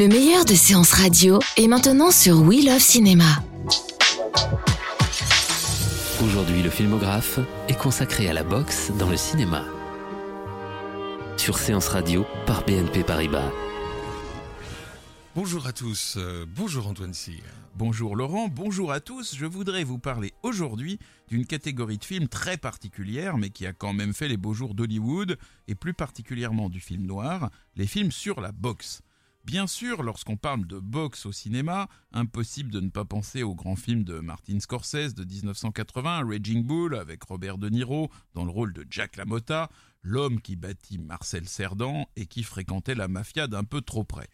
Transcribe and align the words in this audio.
Le 0.00 0.08
meilleur 0.08 0.46
de 0.46 0.54
séances 0.54 0.94
radio 0.94 1.40
est 1.58 1.68
maintenant 1.68 2.10
sur 2.10 2.40
We 2.40 2.64
Love 2.64 2.78
Cinéma. 2.78 3.44
Aujourd'hui, 6.24 6.62
le 6.62 6.70
filmographe 6.70 7.38
est 7.68 7.76
consacré 7.76 8.26
à 8.26 8.32
la 8.32 8.42
boxe 8.42 8.92
dans 8.98 9.10
le 9.10 9.18
cinéma. 9.18 9.62
Sur 11.36 11.58
Séance 11.58 11.88
Radio 11.88 12.24
par 12.46 12.64
BNP 12.64 13.04
Paribas. 13.04 13.52
Bonjour 15.34 15.66
à 15.66 15.74
tous, 15.74 16.14
euh, 16.16 16.46
bonjour 16.48 16.86
Antoine 16.86 17.12
Cyr. 17.12 17.42
Bonjour 17.76 18.16
Laurent, 18.16 18.48
bonjour 18.48 18.92
à 18.92 19.00
tous. 19.00 19.36
Je 19.36 19.44
voudrais 19.44 19.84
vous 19.84 19.98
parler 19.98 20.32
aujourd'hui 20.42 20.98
d'une 21.28 21.44
catégorie 21.44 21.98
de 21.98 22.04
films 22.06 22.28
très 22.28 22.56
particulière, 22.56 23.36
mais 23.36 23.50
qui 23.50 23.66
a 23.66 23.74
quand 23.74 23.92
même 23.92 24.14
fait 24.14 24.28
les 24.28 24.38
beaux 24.38 24.54
jours 24.54 24.74
d'Hollywood, 24.74 25.36
et 25.68 25.74
plus 25.74 25.92
particulièrement 25.92 26.70
du 26.70 26.80
film 26.80 27.04
noir, 27.04 27.50
les 27.76 27.86
films 27.86 28.12
sur 28.12 28.40
la 28.40 28.50
boxe. 28.50 29.02
Bien 29.44 29.66
sûr, 29.66 30.02
lorsqu'on 30.02 30.36
parle 30.36 30.66
de 30.66 30.78
boxe 30.78 31.24
au 31.24 31.32
cinéma, 31.32 31.88
impossible 32.12 32.70
de 32.70 32.80
ne 32.80 32.90
pas 32.90 33.06
penser 33.06 33.42
au 33.42 33.54
grand 33.54 33.74
film 33.74 34.04
de 34.04 34.20
Martin 34.20 34.60
Scorsese 34.60 35.14
de 35.14 35.24
1980, 35.24 36.26
Raging 36.28 36.62
Bull, 36.62 36.94
avec 36.94 37.22
Robert 37.22 37.56
De 37.56 37.68
Niro 37.68 38.10
dans 38.34 38.44
le 38.44 38.50
rôle 38.50 38.72
de 38.72 38.86
Jack 38.90 39.16
LaMotta, 39.16 39.70
l'homme 40.02 40.40
qui 40.40 40.56
bâtit 40.56 40.98
Marcel 40.98 41.48
Cerdan 41.48 42.06
et 42.16 42.26
qui 42.26 42.42
fréquentait 42.42 42.94
la 42.94 43.08
mafia 43.08 43.46
d'un 43.46 43.64
peu 43.64 43.80
trop 43.80 44.04
près. 44.04 44.28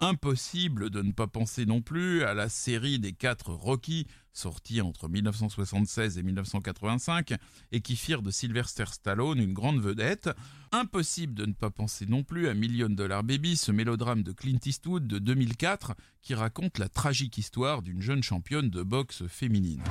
Impossible 0.00 0.90
de 0.90 1.02
ne 1.02 1.12
pas 1.12 1.26
penser 1.26 1.66
non 1.66 1.80
plus 1.80 2.24
à 2.24 2.34
la 2.34 2.48
série 2.48 2.98
des 2.98 3.12
quatre 3.12 3.52
Rocky, 3.52 4.06
sortis 4.32 4.80
entre 4.80 5.08
1976 5.08 6.18
et 6.18 6.22
1985, 6.22 7.34
et 7.72 7.80
qui 7.80 7.96
firent 7.96 8.22
de 8.22 8.30
Sylvester 8.30 8.84
Stallone 8.90 9.38
une 9.38 9.54
grande 9.54 9.80
vedette. 9.80 10.30
Impossible 10.72 11.34
de 11.34 11.46
ne 11.46 11.52
pas 11.52 11.70
penser 11.70 12.06
non 12.06 12.24
plus 12.24 12.48
à 12.48 12.54
Million 12.54 12.88
Dollar 12.88 13.22
Baby, 13.22 13.56
ce 13.56 13.72
mélodrame 13.72 14.22
de 14.22 14.32
Clint 14.32 14.58
Eastwood 14.64 15.06
de 15.06 15.18
2004, 15.18 15.94
qui 16.20 16.34
raconte 16.34 16.78
la 16.78 16.88
tragique 16.88 17.38
histoire 17.38 17.80
d'une 17.80 18.02
jeune 18.02 18.22
championne 18.22 18.70
de 18.70 18.82
boxe 18.82 19.26
féminine. 19.28 19.82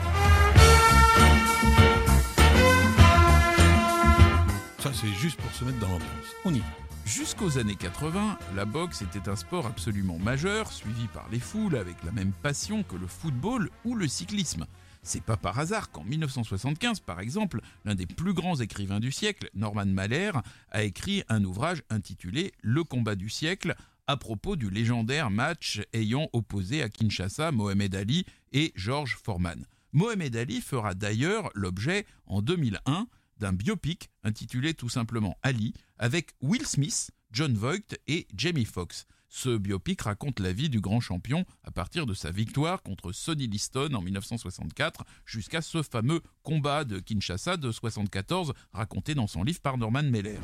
Ça, 4.80 4.92
c'est 4.94 5.14
juste 5.14 5.40
pour 5.40 5.52
se 5.54 5.64
mettre 5.64 5.80
dans 5.80 5.88
l'ambiance. 5.88 6.36
On 6.44 6.54
y 6.54 6.60
va. 6.60 6.93
Jusqu'aux 7.06 7.58
années 7.58 7.76
80, 7.76 8.40
la 8.56 8.64
boxe 8.64 9.02
était 9.02 9.30
un 9.30 9.36
sport 9.36 9.68
absolument 9.68 10.18
majeur, 10.20 10.72
suivi 10.72 11.08
par 11.08 11.28
les 11.30 11.40
foules 11.40 11.76
avec 11.76 12.02
la 12.06 12.12
même 12.12 12.32
passion 12.32 12.82
que 12.84 12.96
le 12.96 13.08
football 13.08 13.70
ou 13.84 13.96
le 13.96 14.08
cyclisme. 14.08 14.66
C'est 15.02 15.22
pas 15.22 15.36
par 15.36 15.60
hasard 15.60 15.92
qu'en 15.92 16.06
1975, 16.06 17.02
par 17.02 17.20
exemple, 17.20 17.60
l'un 17.84 17.94
des 17.94 18.06
plus 18.06 18.34
grands 18.34 18.56
écrivains 18.56 19.02
du 19.02 19.12
siècle, 19.12 19.50
Norman 19.54 19.86
Mahler, 19.86 20.32
a 20.72 20.84
écrit 20.84 21.24
un 21.28 21.44
ouvrage 21.44 21.84
intitulé 21.90 22.54
Le 22.62 22.86
combat 22.86 23.16
du 23.16 23.30
siècle 23.30 23.76
à 24.08 24.16
propos 24.16 24.56
du 24.56 24.70
légendaire 24.70 25.30
match 25.30 25.82
ayant 25.92 26.30
opposé 26.32 26.82
à 26.82 26.90
Kinshasa 26.90 27.52
Mohamed 27.52 27.96
Ali 27.96 28.26
et 28.54 28.72
George 28.76 29.18
Foreman. 29.22 29.66
Mohamed 29.92 30.36
Ali 30.38 30.62
fera 30.62 30.94
d'ailleurs 30.94 31.50
l'objet 31.54 32.06
en 32.26 32.42
2001 32.42 33.08
d'un 33.44 33.52
biopic 33.52 34.10
intitulé 34.24 34.74
tout 34.74 34.88
simplement 34.88 35.38
Ali, 35.44 35.74
avec 35.98 36.32
Will 36.40 36.66
Smith, 36.66 37.12
John 37.34 37.54
Voight 37.56 37.98
et 38.08 38.26
Jamie 38.34 38.64
Foxx. 38.64 39.06
Ce 39.28 39.58
biopic 39.58 40.02
raconte 40.04 40.40
la 40.40 40.54
vie 40.54 40.70
du 40.70 40.80
grand 40.80 41.02
champion 41.02 41.44
à 41.66 41.72
partir 41.72 42.06
de 42.06 42.14
sa 42.14 42.32
victoire 42.32 42.82
contre 42.84 43.12
Sonny 43.12 43.48
Liston 43.48 43.96
en 43.96 44.02
1964 44.02 45.04
jusqu'à 45.26 45.62
ce 45.62 45.84
fameux 45.84 46.22
combat 46.42 46.86
de 46.86 47.00
Kinshasa 47.00 47.58
de 47.58 47.68
1974 47.68 48.54
raconté 48.72 49.14
dans 49.14 49.28
son 49.28 49.44
livre 49.44 49.60
par 49.60 49.78
Norman 49.78 50.04
Mailer. 50.04 50.40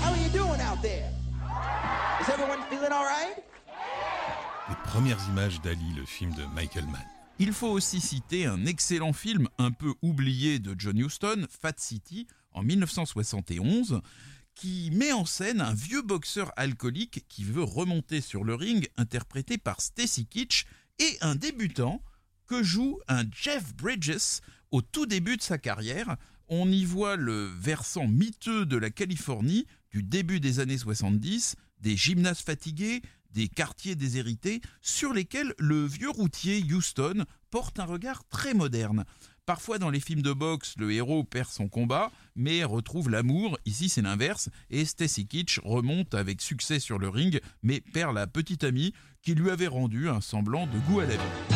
How 0.00 0.08
are 0.08 0.16
you 0.16 0.30
doing 0.30 0.62
out 0.62 0.80
there? 0.80 1.10
Is 2.22 2.30
everyone 2.30 2.62
feeling 2.70 2.92
all? 2.92 3.02
Premières 4.92 5.26
images 5.30 5.58
d'Ali, 5.62 5.94
le 5.96 6.04
film 6.04 6.34
de 6.34 6.44
Michael 6.54 6.84
Mann. 6.84 7.00
Il 7.38 7.54
faut 7.54 7.70
aussi 7.70 7.98
citer 7.98 8.44
un 8.44 8.66
excellent 8.66 9.14
film 9.14 9.48
un 9.56 9.70
peu 9.70 9.94
oublié 10.02 10.58
de 10.58 10.74
John 10.76 10.98
Huston, 10.98 11.46
Fat 11.48 11.72
City, 11.78 12.26
en 12.50 12.62
1971, 12.62 14.02
qui 14.54 14.90
met 14.92 15.12
en 15.12 15.24
scène 15.24 15.62
un 15.62 15.72
vieux 15.72 16.02
boxeur 16.02 16.52
alcoolique 16.58 17.24
qui 17.30 17.42
veut 17.42 17.62
remonter 17.62 18.20
sur 18.20 18.44
le 18.44 18.54
ring, 18.54 18.86
interprété 18.98 19.56
par 19.56 19.80
Stacy 19.80 20.26
Kitsch, 20.26 20.66
et 20.98 21.16
un 21.22 21.36
débutant 21.36 22.02
que 22.46 22.62
joue 22.62 23.00
un 23.08 23.24
Jeff 23.32 23.74
Bridges 23.74 24.42
au 24.72 24.82
tout 24.82 25.06
début 25.06 25.38
de 25.38 25.42
sa 25.42 25.56
carrière. 25.56 26.18
On 26.48 26.70
y 26.70 26.84
voit 26.84 27.16
le 27.16 27.46
versant 27.46 28.08
miteux 28.08 28.66
de 28.66 28.76
la 28.76 28.90
Californie 28.90 29.66
du 29.90 30.02
début 30.02 30.38
des 30.38 30.60
années 30.60 30.76
70, 30.76 31.56
des 31.80 31.96
gymnases 31.96 32.42
fatigués, 32.42 33.00
des 33.32 33.48
quartiers 33.48 33.94
déshérités 33.94 34.60
sur 34.80 35.12
lesquels 35.12 35.54
le 35.58 35.84
vieux 35.84 36.10
routier 36.10 36.62
Houston 36.62 37.24
porte 37.50 37.78
un 37.80 37.84
regard 37.84 38.24
très 38.28 38.54
moderne. 38.54 39.04
Parfois 39.44 39.78
dans 39.78 39.90
les 39.90 40.00
films 40.00 40.22
de 40.22 40.32
boxe, 40.32 40.74
le 40.78 40.92
héros 40.92 41.24
perd 41.24 41.48
son 41.48 41.68
combat, 41.68 42.12
mais 42.36 42.62
retrouve 42.62 43.10
l'amour. 43.10 43.58
Ici, 43.66 43.88
c'est 43.88 44.02
l'inverse. 44.02 44.48
Et 44.70 44.84
Stacy 44.84 45.26
Kitsch 45.26 45.58
remonte 45.64 46.14
avec 46.14 46.40
succès 46.40 46.78
sur 46.78 46.98
le 46.98 47.08
ring, 47.08 47.40
mais 47.62 47.80
perd 47.80 48.14
la 48.14 48.28
petite 48.28 48.62
amie 48.62 48.94
qui 49.20 49.34
lui 49.34 49.50
avait 49.50 49.66
rendu 49.66 50.08
un 50.08 50.20
semblant 50.20 50.66
de 50.66 50.78
goût 50.78 51.00
à 51.00 51.06
la 51.06 51.16
vie. 51.16 51.51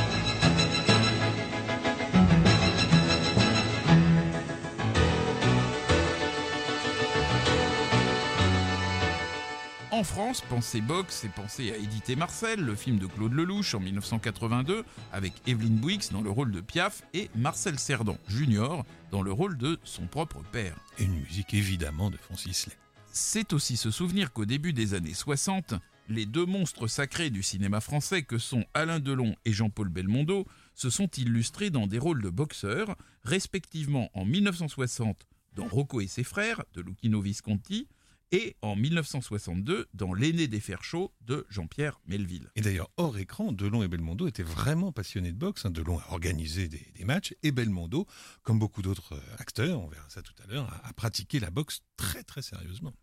France, 10.06 10.40
penser 10.48 10.80
boxe, 10.80 11.18
c'est 11.22 11.28
penser 11.28 11.72
à 11.72 11.76
Édith 11.76 12.16
Marcel, 12.16 12.60
le 12.60 12.74
film 12.76 12.98
de 12.98 13.06
Claude 13.06 13.32
Lelouch 13.32 13.74
en 13.74 13.80
1982, 13.80 14.84
avec 15.12 15.32
Evelyne 15.46 15.76
Bouix 15.76 15.98
dans 16.12 16.22
le 16.22 16.30
rôle 16.30 16.52
de 16.52 16.60
Piaf 16.60 17.02
et 17.12 17.28
Marcel 17.34 17.78
Cerdan 17.78 18.16
Junior 18.28 18.86
dans 19.10 19.22
le 19.22 19.32
rôle 19.32 19.58
de 19.58 19.78
son 19.84 20.06
propre 20.06 20.42
père. 20.52 20.76
Et 20.98 21.04
une 21.04 21.20
musique 21.20 21.52
évidemment 21.54 22.08
de 22.10 22.16
Francis 22.16 22.66
Lay. 22.66 22.76
C'est 23.12 23.52
aussi 23.52 23.76
se 23.76 23.90
souvenir 23.90 24.32
qu'au 24.32 24.44
début 24.44 24.72
des 24.72 24.94
années 24.94 25.12
60, 25.12 25.74
les 26.08 26.24
deux 26.24 26.46
monstres 26.46 26.86
sacrés 26.86 27.30
du 27.30 27.42
cinéma 27.42 27.80
français 27.80 28.22
que 28.22 28.38
sont 28.38 28.64
Alain 28.74 29.00
Delon 29.00 29.34
et 29.44 29.52
Jean-Paul 29.52 29.88
Belmondo 29.88 30.46
se 30.74 30.88
sont 30.88 31.08
illustrés 31.16 31.70
dans 31.70 31.88
des 31.88 31.98
rôles 31.98 32.22
de 32.22 32.30
boxeurs, 32.30 32.96
respectivement 33.24 34.08
en 34.14 34.24
1960 34.24 35.26
dans 35.54 35.66
Rocco 35.66 36.00
et 36.00 36.06
ses 36.06 36.24
frères 36.24 36.62
de 36.74 36.82
Lucchino 36.82 37.20
Visconti, 37.20 37.88
et 38.32 38.56
en 38.62 38.76
1962 38.76 39.86
dans 39.94 40.14
L'aîné 40.14 40.48
des 40.48 40.60
fers 40.60 40.82
chauds 40.84 41.12
de 41.20 41.46
Jean-Pierre 41.48 42.00
Melville. 42.06 42.50
Et 42.56 42.60
d'ailleurs, 42.60 42.90
hors 42.96 43.18
écran, 43.18 43.52
Delon 43.52 43.82
et 43.82 43.88
Belmondo 43.88 44.26
étaient 44.26 44.42
vraiment 44.42 44.92
passionnés 44.92 45.32
de 45.32 45.38
boxe. 45.38 45.64
hein. 45.66 45.70
Delon 45.70 45.98
a 45.98 46.12
organisé 46.12 46.68
des, 46.68 46.86
des 46.94 47.04
matchs 47.04 47.34
et 47.42 47.52
Belmondo, 47.52 48.06
comme 48.42 48.58
beaucoup 48.58 48.82
d'autres 48.82 49.14
euh, 49.14 49.36
acteurs, 49.38 49.80
on 49.80 49.88
verra 49.88 50.08
ça 50.08 50.22
tout 50.22 50.34
à 50.42 50.46
l'heure, 50.46 50.68
a, 50.72 50.88
a 50.88 50.92
pratiqué 50.92 51.40
la 51.40 51.50
boxe 51.50 51.82
très 51.96 52.22
très 52.22 52.42
sérieusement. 52.42 52.94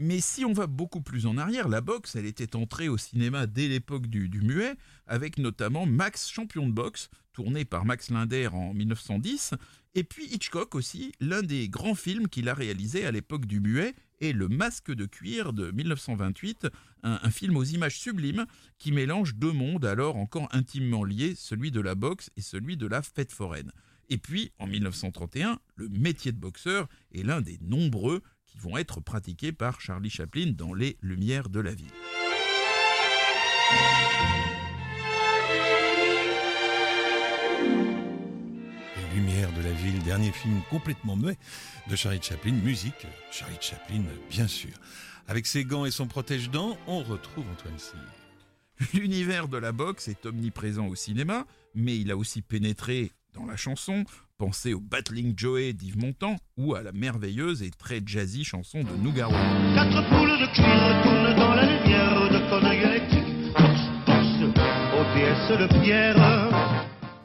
Mais 0.00 0.20
si 0.20 0.44
on 0.44 0.52
va 0.52 0.68
beaucoup 0.68 1.00
plus 1.00 1.26
en 1.26 1.36
arrière, 1.38 1.68
la 1.68 1.80
boxe, 1.80 2.14
elle 2.14 2.26
était 2.26 2.54
entrée 2.54 2.88
au 2.88 2.96
cinéma 2.96 3.48
dès 3.48 3.66
l'époque 3.66 4.06
du, 4.06 4.28
du 4.28 4.42
muet, 4.42 4.74
avec 5.08 5.38
notamment 5.38 5.86
Max, 5.86 6.28
champion 6.30 6.68
de 6.68 6.72
boxe, 6.72 7.10
tourné 7.32 7.64
par 7.64 7.84
Max 7.84 8.10
Linder 8.10 8.48
en 8.52 8.74
1910, 8.74 9.54
et 9.96 10.04
puis 10.04 10.26
Hitchcock 10.26 10.76
aussi, 10.76 11.12
l'un 11.18 11.42
des 11.42 11.68
grands 11.68 11.96
films 11.96 12.28
qu'il 12.28 12.48
a 12.48 12.54
réalisé 12.54 13.06
à 13.06 13.10
l'époque 13.10 13.46
du 13.46 13.58
muet, 13.58 13.96
est 14.20 14.32
Le 14.32 14.48
Masque 14.48 14.92
de 14.92 15.06
cuir 15.06 15.52
de 15.52 15.70
1928, 15.70 16.68
un, 17.02 17.30
film 17.30 17.56
aux 17.56 17.64
images 17.64 17.98
sublimes 17.98 18.46
qui 18.78 18.92
mélange 18.92 19.34
deux 19.36 19.52
mondes 19.52 19.84
alors 19.84 20.16
encore 20.16 20.48
intimement 20.52 21.04
liés, 21.04 21.34
celui 21.36 21.70
de 21.70 21.80
la 21.80 21.94
boxe 21.94 22.30
et 22.36 22.42
celui 22.42 22.76
de 22.76 22.86
la 22.86 23.02
fête 23.02 23.32
foraine. 23.32 23.72
Et 24.10 24.18
puis, 24.18 24.52
en 24.58 24.66
1931, 24.66 25.58
le 25.76 25.88
métier 25.88 26.32
de 26.32 26.38
boxeur 26.38 26.88
est 27.14 27.22
l'un 27.22 27.40
des 27.40 27.58
nombreux 27.60 28.22
qui 28.46 28.58
vont 28.58 28.76
être 28.78 29.00
pratiqués 29.00 29.52
par 29.52 29.80
Charlie 29.80 30.10
Chaplin 30.10 30.52
dans 30.56 30.72
Les 30.72 30.96
Lumières 31.02 31.50
de 31.50 31.60
la 31.60 31.74
vie. 31.74 31.92
Dernier 40.04 40.32
film 40.32 40.62
complètement 40.70 41.16
muet 41.16 41.36
de 41.90 41.96
Charlie 41.96 42.20
Chaplin, 42.22 42.52
musique 42.52 43.06
Charlie 43.30 43.58
Chaplin 43.60 44.02
bien 44.30 44.48
sûr. 44.48 44.70
Avec 45.26 45.46
ses 45.46 45.64
gants 45.64 45.84
et 45.84 45.90
son 45.90 46.06
protège-dents, 46.06 46.78
on 46.86 47.00
retrouve 47.00 47.44
Antoine 47.52 47.78
Cyr. 47.78 47.98
L'univers 48.94 49.48
de 49.48 49.58
la 49.58 49.72
boxe 49.72 50.08
est 50.08 50.24
omniprésent 50.24 50.86
au 50.86 50.94
cinéma, 50.94 51.44
mais 51.74 51.98
il 51.98 52.10
a 52.10 52.16
aussi 52.16 52.40
pénétré 52.40 53.12
dans 53.34 53.44
la 53.44 53.56
chanson. 53.56 54.04
Pensez 54.38 54.72
au 54.72 54.80
Battling 54.80 55.34
Joey 55.36 55.72
d'Yves 55.72 55.98
Montand 55.98 56.36
ou 56.56 56.74
à 56.74 56.82
la 56.82 56.92
merveilleuse 56.92 57.62
et 57.62 57.70
très 57.70 58.00
jazzy 58.04 58.44
chanson 58.44 58.82
de 58.82 58.96
Nougaro. 59.02 59.32
Quatre 59.74 60.08
poules 60.08 60.38
de 60.38 60.46
cuir 60.54 61.02
tournent 61.02 61.36
dans 61.36 61.54
la 61.54 61.66
lumière 61.66 62.30
de 62.30 62.38
électrique. 62.84 63.24
De 65.48 65.66
pierre. 65.82 66.57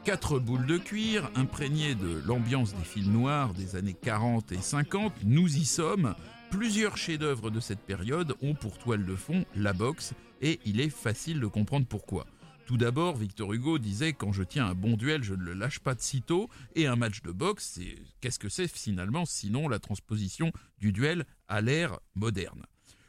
Quatre 0.04 0.38
boules 0.38 0.66
de 0.66 0.76
cuir, 0.76 1.30
imprégnées 1.34 1.94
de 1.94 2.20
l'ambiance 2.26 2.74
des 2.74 2.84
films 2.84 3.12
noirs 3.12 3.54
des 3.54 3.74
années 3.74 3.96
40 4.02 4.52
et 4.52 4.60
50, 4.60 5.14
nous 5.24 5.56
y 5.56 5.64
sommes. 5.64 6.14
Plusieurs 6.50 6.98
chefs-d'œuvre 6.98 7.50
de 7.50 7.58
cette 7.58 7.80
période 7.80 8.34
ont 8.42 8.52
pour 8.52 8.76
toile 8.76 9.06
de 9.06 9.16
fond 9.16 9.46
la 9.56 9.72
boxe, 9.72 10.12
et 10.42 10.60
il 10.66 10.82
est 10.82 10.90
facile 10.90 11.40
de 11.40 11.46
comprendre 11.46 11.86
pourquoi. 11.86 12.26
Tout 12.66 12.76
d'abord, 12.76 13.16
Victor 13.16 13.54
Hugo 13.54 13.78
disait 13.78 14.12
Quand 14.12 14.32
je 14.32 14.42
tiens 14.42 14.66
un 14.66 14.74
bon 14.74 14.98
duel, 14.98 15.22
je 15.22 15.32
ne 15.32 15.42
le 15.42 15.54
lâche 15.54 15.80
pas 15.80 15.94
de 15.94 16.02
sitôt. 16.02 16.50
Et 16.74 16.86
un 16.86 16.96
match 16.96 17.22
de 17.22 17.32
boxe, 17.32 17.80
qu'est-ce 18.20 18.38
que 18.38 18.50
c'est 18.50 18.68
finalement 18.68 19.24
sinon 19.24 19.68
la 19.68 19.78
transposition 19.78 20.52
du 20.78 20.92
duel 20.92 21.24
à 21.48 21.62
l'ère 21.62 21.98
moderne? 22.14 22.66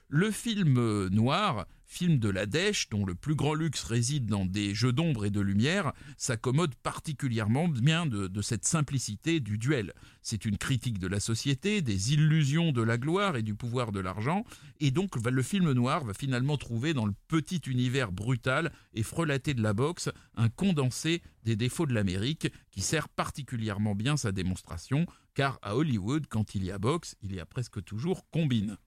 Le 0.07 0.31
film 0.31 1.07
noir, 1.07 1.66
film 1.86 2.19
de 2.19 2.30
la 2.30 2.46
dèche, 2.46 2.90
dont 2.90 3.06
le 3.06 3.16
plus 3.16 3.36
grand 3.36 3.54
luxe 3.54 3.84
réside 3.84 4.25
dans 4.25 4.46
des 4.46 4.75
jeux 4.75 4.92
d'ombre 4.92 5.25
et 5.25 5.30
de 5.30 5.42
lumière, 5.42 5.94
s'accommode 6.18 6.75
particulièrement 6.75 7.68
bien 7.68 8.06
de, 8.06 8.28
de, 8.28 8.42
cette 8.42 8.66
simplicité 8.66 9.40
du 9.40 9.57
duel. 9.57 9.94
C'est 10.22 10.46
une 10.46 10.57
critique 10.57 11.00
de 11.00 11.07
la 11.07 11.19
société, 11.19 11.81
des 11.81 12.13
illusions 12.13 12.72
de 12.72 12.81
la 12.81 12.98
gloire 12.98 13.36
et 13.36 13.42
du 13.42 13.56
pouvoir 13.56 13.92
de 13.92 14.00
l'argent, 14.00 14.46
et 14.80 14.92
donc 14.92 15.16
le 15.16 15.42
film 15.42 15.72
noir 15.72 16.04
va 16.04 16.13
finalement 16.13 16.58
trouver 16.58 16.94
dans 16.94 17.06
le 17.06 17.13
petit 17.28 17.62
univers 17.68 18.12
brutal 18.12 18.72
et 18.94 19.04
frelaté 19.04 19.54
de 19.54 19.62
la 19.62 19.74
boxe 19.74 20.10
un 20.36 20.50
condensé 20.50 21.22
des 21.44 21.56
défauts 21.56 21.86
de 21.86 21.94
l'Amérique 21.94 22.51
qui 22.72 22.81
sert 22.81 23.10
particulièrement 23.10 23.96
bien 23.96 24.18
sa 24.18 24.31
démonstration, 24.31 25.06
car 25.34 25.60
à 25.62 25.75
Hollywood, 25.75 26.28
quand 26.28 26.56
il 26.56 26.63
y 26.63 26.72
a 26.72 26.78
boxe, 26.78 27.16
il 27.22 27.34
y 27.34 27.40
a 27.40 27.46
presque 27.46 27.84
toujours 27.84 28.30
combine. 28.31 28.78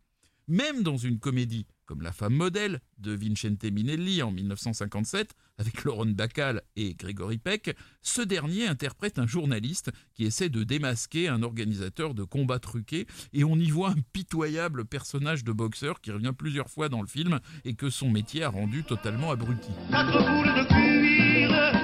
Même 0.48 0.82
dans 0.82 0.96
une 0.96 1.18
comédie 1.18 1.66
comme 1.88 2.02
La 2.02 2.12
femme 2.12 2.34
modèle 2.34 2.80
de 2.98 3.12
Vincente 3.12 3.64
Minelli 3.64 4.22
en 4.22 4.30
1957, 4.30 5.34
avec 5.56 5.84
Laurent 5.84 6.04
Bacall 6.04 6.60
et 6.76 6.94
Grégory 6.94 7.38
Peck, 7.38 7.74
ce 8.02 8.20
dernier 8.20 8.66
interprète 8.66 9.18
un 9.18 9.26
journaliste 9.26 9.90
qui 10.12 10.24
essaie 10.24 10.50
de 10.50 10.64
démasquer 10.64 11.28
un 11.28 11.42
organisateur 11.42 12.12
de 12.12 12.24
combats 12.24 12.58
truqués, 12.58 13.06
et 13.32 13.42
on 13.42 13.56
y 13.56 13.70
voit 13.70 13.88
un 13.90 14.02
pitoyable 14.12 14.84
personnage 14.84 15.44
de 15.44 15.52
boxeur 15.52 16.02
qui 16.02 16.10
revient 16.10 16.34
plusieurs 16.36 16.68
fois 16.68 16.90
dans 16.90 17.00
le 17.00 17.08
film 17.08 17.40
et 17.64 17.72
que 17.74 17.88
son 17.88 18.10
métier 18.10 18.44
a 18.44 18.50
rendu 18.50 18.84
totalement 18.84 19.30
abruti. 19.30 19.70
De 19.90 20.64
cuir, 20.66 21.78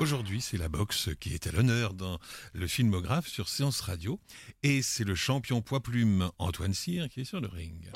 Aujourd'hui, 0.00 0.40
c'est 0.40 0.56
la 0.56 0.70
boxe 0.70 1.10
qui 1.20 1.34
est 1.34 1.46
à 1.46 1.52
l'honneur 1.52 1.92
dans 1.92 2.18
le 2.54 2.66
filmographe 2.66 3.28
sur 3.28 3.50
Séance 3.50 3.82
Radio. 3.82 4.18
Et 4.62 4.80
c'est 4.80 5.04
le 5.04 5.14
champion 5.14 5.60
poids 5.60 5.82
plume 5.82 6.30
Antoine 6.38 6.72
Cyr 6.72 7.10
qui 7.10 7.20
est 7.20 7.24
sur 7.24 7.42
le 7.42 7.48
ring. 7.48 7.90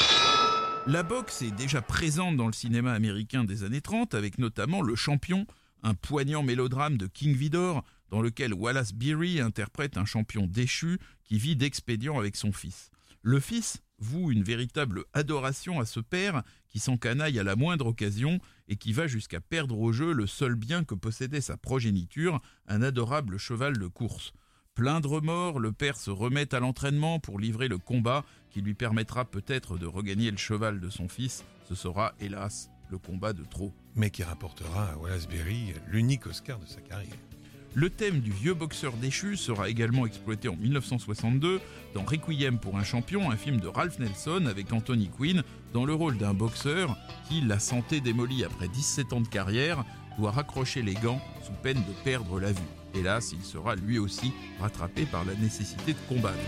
La 0.87 1.03
boxe 1.03 1.41
est 1.41 1.51
déjà 1.53 1.81
présente 1.81 2.37
dans 2.37 2.47
le 2.47 2.53
cinéma 2.53 2.93
américain 2.93 3.45
des 3.45 3.65
années 3.65 3.81
30, 3.81 4.13
avec 4.13 4.37
notamment 4.37 4.83
Le 4.83 4.95
Champion, 4.95 5.47
un 5.83 5.95
poignant 5.95 6.43
mélodrame 6.43 6.99
de 6.99 7.07
King 7.07 7.35
Vidor, 7.35 7.83
dans 8.11 8.21
lequel 8.21 8.53
Wallace 8.53 8.93
Beery 8.93 9.41
interprète 9.41 9.97
un 9.97 10.05
champion 10.05 10.47
déchu 10.47 10.99
qui 11.25 11.39
vit 11.39 11.57
d'expédients 11.57 12.19
avec 12.19 12.37
son 12.37 12.53
fils. 12.53 12.91
Le 13.23 13.41
fils 13.41 13.83
voue 13.99 14.31
une 14.31 14.43
véritable 14.43 15.05
adoration 15.15 15.81
à 15.81 15.87
ce 15.87 16.01
père 16.01 16.43
qui 16.69 16.81
s'encanaille 16.81 17.39
à 17.39 17.45
la 17.45 17.57
moindre 17.57 17.87
occasion 17.87 18.41
et 18.69 18.77
qui 18.77 18.93
va 18.93 19.07
jusqu'à 19.07 19.41
perdre 19.41 19.79
au 19.79 19.93
jeu 19.93 20.13
le 20.13 20.27
seul 20.27 20.55
bien 20.55 20.85
que 20.85 20.95
possédait 20.95 21.41
sa 21.41 21.57
progéniture, 21.57 22.41
un 22.67 22.83
adorable 22.83 23.39
cheval 23.39 23.79
de 23.79 23.87
course. 23.87 24.33
Plein 24.75 25.01
de 25.01 25.07
remords, 25.07 25.61
le 25.61 25.71
père 25.71 25.97
se 25.97 26.11
remet 26.11 26.53
à 26.55 26.61
l'entraînement 26.61 27.21
pour 27.21 27.39
livrer 27.39 27.69
le 27.69 27.79
combat 27.79 28.25
qui 28.51 28.61
lui 28.61 28.75
permettra 28.75 29.25
peut-être 29.25 29.79
de 29.79 29.87
regagner 29.87 30.31
le 30.31 30.37
cheval 30.37 30.81
de 30.81 30.91
son 30.91 31.09
fils. 31.09 31.45
Ce 31.69 31.77
sera, 31.77 32.15
hélas, 32.19 32.71
le 32.91 32.99
combat 32.99 33.33
de 33.33 33.45
trop. 33.45 33.73
Mais 33.95 34.11
qui 34.11 34.25
rapportera 34.25 34.91
à 34.91 34.97
Wallace 34.97 35.29
Berry 35.29 35.75
l'unique 35.87 36.27
Oscar 36.27 36.59
de 36.59 36.67
sa 36.67 36.81
carrière. 36.81 37.34
Le 37.77 37.91
thème 37.91 38.21
du 38.21 38.31
vieux 38.31 38.55
boxeur 38.55 38.93
déchu 38.93 39.37
sera 39.37 39.69
également 39.69 40.07
exploité 40.07 40.49
en 40.49 40.55
1962 40.55 41.61
dans 41.93 42.05
Requiem 42.05 42.59
pour 42.61 42.79
un 42.79 42.85
champion, 42.85 43.33
un 43.33 43.37
film 43.37 43.59
de 43.59 43.67
Ralph 43.67 43.99
Nelson 43.99 44.47
avec 44.49 44.73
Anthony 44.73 45.09
Quinn 45.09 45.43
dans 45.73 45.85
le 45.85 45.93
rôle 45.93 46.17
d'un 46.17 46.35
boxeur 46.35 46.97
qui, 47.29 47.41
la 47.41 47.59
santé 47.59 48.01
démolie 48.01 48.45
après 48.45 48.69
17 48.69 49.13
ans 49.13 49.21
de 49.21 49.27
carrière, 49.27 49.85
doit 50.19 50.31
raccrocher 50.31 50.83
les 50.83 50.95
gants 50.95 51.21
sous 51.43 51.53
peine 51.65 51.79
de 51.79 51.93
perdre 52.05 52.39
la 52.39 52.53
vue. 52.53 52.63
Hélas, 52.95 53.33
il 53.33 53.45
sera 53.45 53.75
lui 53.75 53.99
aussi 53.99 54.33
rattrapé 54.61 55.05
par 55.05 55.25
la 55.25 55.35
nécessité 55.35 55.95
de 55.95 55.99
combattre. 56.09 56.39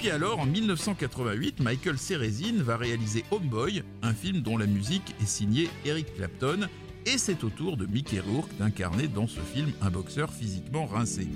Puis 0.00 0.10
alors, 0.10 0.40
en 0.40 0.46
1988, 0.46 1.60
Michael 1.60 1.98
Cerezin 1.98 2.62
va 2.62 2.78
réaliser 2.78 3.22
Homeboy, 3.30 3.82
un 4.00 4.14
film 4.14 4.40
dont 4.40 4.56
la 4.56 4.64
musique 4.64 5.14
est 5.20 5.26
signée 5.26 5.68
Eric 5.84 6.14
Clapton, 6.14 6.68
et 7.04 7.18
c'est 7.18 7.44
au 7.44 7.50
tour 7.50 7.76
de 7.76 7.84
Mickey 7.84 8.18
Rourke 8.18 8.56
d'incarner 8.56 9.08
dans 9.08 9.26
ce 9.26 9.40
film 9.40 9.70
un 9.82 9.90
boxeur 9.90 10.32
physiquement 10.32 10.86
rincé. 10.86 11.28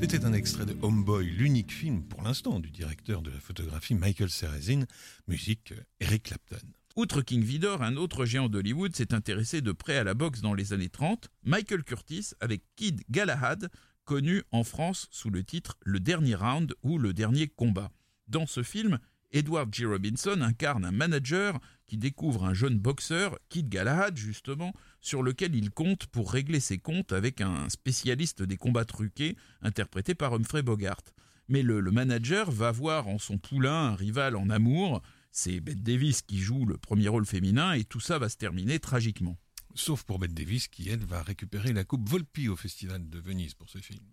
C'était 0.00 0.24
un 0.24 0.32
extrait 0.32 0.66
de 0.66 0.76
Homeboy, 0.82 1.26
l'unique 1.26 1.72
film 1.72 2.02
pour 2.02 2.22
l'instant 2.22 2.58
du 2.58 2.72
directeur 2.72 3.22
de 3.22 3.30
la 3.30 3.38
photographie 3.38 3.94
Michael 3.94 4.30
Cerezin, 4.30 4.82
musique 5.28 5.74
Eric 6.00 6.24
Clapton. 6.24 6.66
Outre 6.96 7.22
King 7.22 7.44
Vidor, 7.44 7.84
un 7.84 7.94
autre 7.94 8.24
géant 8.24 8.48
d'Hollywood 8.48 8.96
s'est 8.96 9.14
intéressé 9.14 9.60
de 9.60 9.70
près 9.70 9.96
à 9.96 10.02
la 10.02 10.14
boxe 10.14 10.40
dans 10.40 10.54
les 10.54 10.72
années 10.72 10.88
30, 10.88 11.28
Michael 11.44 11.84
Curtis 11.84 12.30
avec 12.40 12.64
Kid 12.74 13.02
Galahad, 13.08 13.70
connu 14.08 14.42
en 14.52 14.64
France 14.64 15.06
sous 15.10 15.28
le 15.28 15.44
titre 15.44 15.76
Le 15.84 16.00
dernier 16.00 16.34
round 16.34 16.74
ou 16.82 16.96
Le 16.96 17.12
dernier 17.12 17.46
combat. 17.46 17.90
Dans 18.26 18.46
ce 18.46 18.62
film, 18.62 18.98
Edward 19.32 19.68
G. 19.70 19.84
Robinson 19.84 20.40
incarne 20.40 20.86
un 20.86 20.92
manager 20.92 21.60
qui 21.86 21.98
découvre 21.98 22.46
un 22.46 22.54
jeune 22.54 22.78
boxeur, 22.78 23.38
Kid 23.50 23.68
Galahad 23.68 24.16
justement, 24.16 24.72
sur 25.02 25.22
lequel 25.22 25.54
il 25.54 25.70
compte 25.70 26.06
pour 26.06 26.32
régler 26.32 26.58
ses 26.58 26.78
comptes 26.78 27.12
avec 27.12 27.42
un 27.42 27.68
spécialiste 27.68 28.42
des 28.42 28.56
combats 28.56 28.86
truqués 28.86 29.36
interprété 29.60 30.14
par 30.14 30.32
Humphrey 30.32 30.62
Bogart. 30.62 31.02
Mais 31.48 31.62
le, 31.62 31.82
manager 31.82 32.50
va 32.50 32.72
voir 32.72 33.08
en 33.08 33.18
son 33.18 33.36
poulain 33.36 33.88
un 33.88 33.94
rival 33.94 34.36
en 34.36 34.48
amour, 34.48 35.02
c'est 35.32 35.60
Bette 35.60 35.82
Davis 35.82 36.22
qui 36.22 36.38
joue 36.38 36.64
le 36.64 36.78
premier 36.78 37.08
rôle 37.08 37.26
féminin 37.26 37.74
et 37.74 37.84
tout 37.84 38.00
ça 38.00 38.18
va 38.18 38.30
se 38.30 38.38
terminer 38.38 38.78
tragiquement 38.78 39.36
sauf 39.74 40.04
pour 40.04 40.18
Bette 40.18 40.34
Davis 40.34 40.68
qui, 40.68 40.88
elle, 40.88 41.04
va 41.04 41.22
récupérer 41.22 41.72
la 41.72 41.84
coupe 41.84 42.08
Volpi 42.08 42.48
au 42.48 42.56
Festival 42.56 43.08
de 43.08 43.18
Venise 43.18 43.54
pour 43.54 43.68
ce 43.68 43.78
film. 43.78 44.04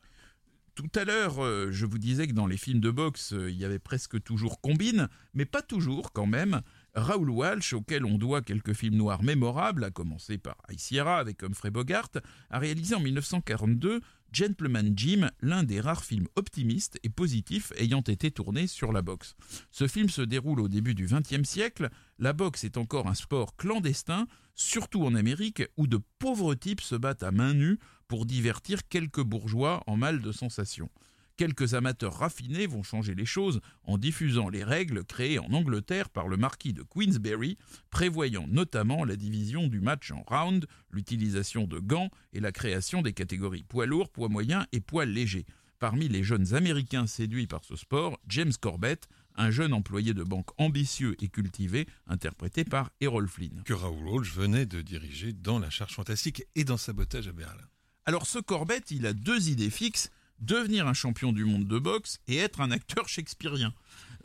Tout 0.76 0.92
à 0.96 1.06
l'heure, 1.06 1.42
euh, 1.42 1.70
je 1.72 1.86
vous 1.86 1.98
disais 1.98 2.28
que 2.28 2.34
dans 2.34 2.48
les 2.48 2.58
films 2.58 2.82
de 2.82 2.92
boxe, 2.92 3.32
euh, 3.32 3.50
il 3.50 3.56
y 3.56 3.64
avait 3.64 3.80
presque 3.80 4.22
toujours 4.22 4.60
combine, 4.60 5.08
mais 5.34 5.46
pas 5.46 5.62
toujours 5.62 6.12
quand 6.12 6.26
même. 6.26 6.62
Raoul 6.96 7.30
Walsh, 7.30 7.72
auquel 7.72 8.04
on 8.04 8.18
doit 8.18 8.42
quelques 8.42 8.74
films 8.74 8.98
noirs 8.98 9.24
mémorables, 9.24 9.86
à 9.86 9.90
commencer 9.90 10.38
par 10.38 10.58
High 10.70 10.78
Sierra 10.78 11.18
avec 11.18 11.44
Humphrey 11.44 11.72
Bogart, 11.72 12.10
a 12.50 12.60
réalisé 12.60 12.94
en 12.94 13.00
1942 13.00 14.02
Gentleman 14.36 14.92
Jim, 14.98 15.30
l'un 15.42 15.64
des 15.64 15.80
rares 15.80 16.04
films 16.04 16.28
optimistes 16.36 17.00
et 17.04 17.10
positifs 17.10 17.72
ayant 17.78 18.02
été 18.02 18.32
tournés 18.32 18.68
sur 18.68 18.92
la 18.92 19.02
boxe. 19.02 19.38
Ce 19.72 19.88
film 19.88 20.10
se 20.10 20.22
déroule 20.22 20.60
au 20.60 20.68
début 20.68 20.94
du 20.94 21.06
XXe 21.06 21.48
siècle. 21.48 21.90
La 22.20 22.34
boxe 22.34 22.66
est 22.66 22.76
encore 22.76 23.08
un 23.08 23.14
sport 23.14 23.56
clandestin, 23.56 24.28
surtout 24.54 25.06
en 25.06 25.16
Amérique, 25.16 25.64
où 25.78 25.88
de 25.88 26.02
pauvres 26.20 26.54
types 26.54 26.82
se 26.82 26.96
battent 26.96 27.24
à 27.24 27.32
main 27.32 27.54
nue 27.54 27.80
pour 28.10 28.26
divertir 28.26 28.86
quelques 28.90 29.24
bourgeois 29.24 29.84
en 29.88 29.96
mal 29.96 30.22
de 30.22 30.34
sensations. 30.34 30.90
Quelques 31.38 31.74
amateurs 31.74 32.18
raffinés 32.20 32.66
vont 32.66 32.84
changer 32.84 33.14
les 33.14 33.26
choses 33.26 33.60
en 33.84 33.98
diffusant 33.98 34.48
les 34.48 34.64
règles 34.64 35.04
créées 35.04 35.38
en 35.38 35.52
Angleterre 35.52 36.10
par 36.10 36.30
le 36.30 36.38
marquis 36.38 36.72
de 36.72 36.82
Queensberry, 36.82 37.58
prévoyant 37.90 38.48
notamment 38.48 39.04
la 39.04 39.18
division 39.18 39.68
du 39.68 39.82
match 39.82 40.12
en 40.12 40.24
round, 40.24 40.66
l'utilisation 40.92 41.68
de 41.68 41.80
gants 41.80 42.10
et 42.32 42.40
la 42.40 42.54
création 42.54 43.02
des 43.02 43.12
catégories 43.12 43.64
poids 43.64 43.86
lourd, 43.86 44.10
poids 44.10 44.30
moyen 44.30 44.66
et 44.72 44.80
poids 44.80 45.04
léger. 45.06 45.46
Parmi 45.80 46.08
les 46.08 46.24
jeunes 46.24 46.54
Américains 46.54 47.06
séduits 47.06 47.48
par 47.48 47.66
ce 47.66 47.76
sport, 47.76 48.18
James 48.30 48.54
Corbett, 48.62 49.10
un 49.36 49.52
jeune 49.52 49.74
employé 49.74 50.14
de 50.14 50.24
banque 50.24 50.50
ambitieux 50.58 51.18
et 51.22 51.28
cultivé, 51.28 51.86
interprété 52.08 52.64
par 52.64 52.92
Errol 53.02 53.28
Flynn. 53.28 53.62
Que 53.66 53.74
Raoul 53.74 54.08
Walsh 54.08 54.34
venait 54.34 54.66
de 54.66 54.82
diriger 54.82 55.34
dans 55.34 55.60
La 55.60 55.70
Charge 55.70 55.94
Fantastique 55.94 56.46
et 56.56 56.64
dans 56.64 56.78
Sabotage 56.78 57.28
à 57.28 57.34
Berlin. 57.34 57.68
Alors 58.06 58.26
ce 58.26 58.40
Corbett, 58.40 58.90
il 58.92 59.06
a 59.06 59.12
deux 59.12 59.50
idées 59.50 59.70
fixes, 59.70 60.12
devenir 60.40 60.88
un 60.88 60.94
champion 60.94 61.32
du 61.32 61.46
monde 61.46 61.68
de 61.68 61.80
boxe 61.80 62.20
et 62.28 62.38
être 62.38 62.62
un 62.62 62.72
acteur 62.72 63.08
shakespearien. 63.08 63.74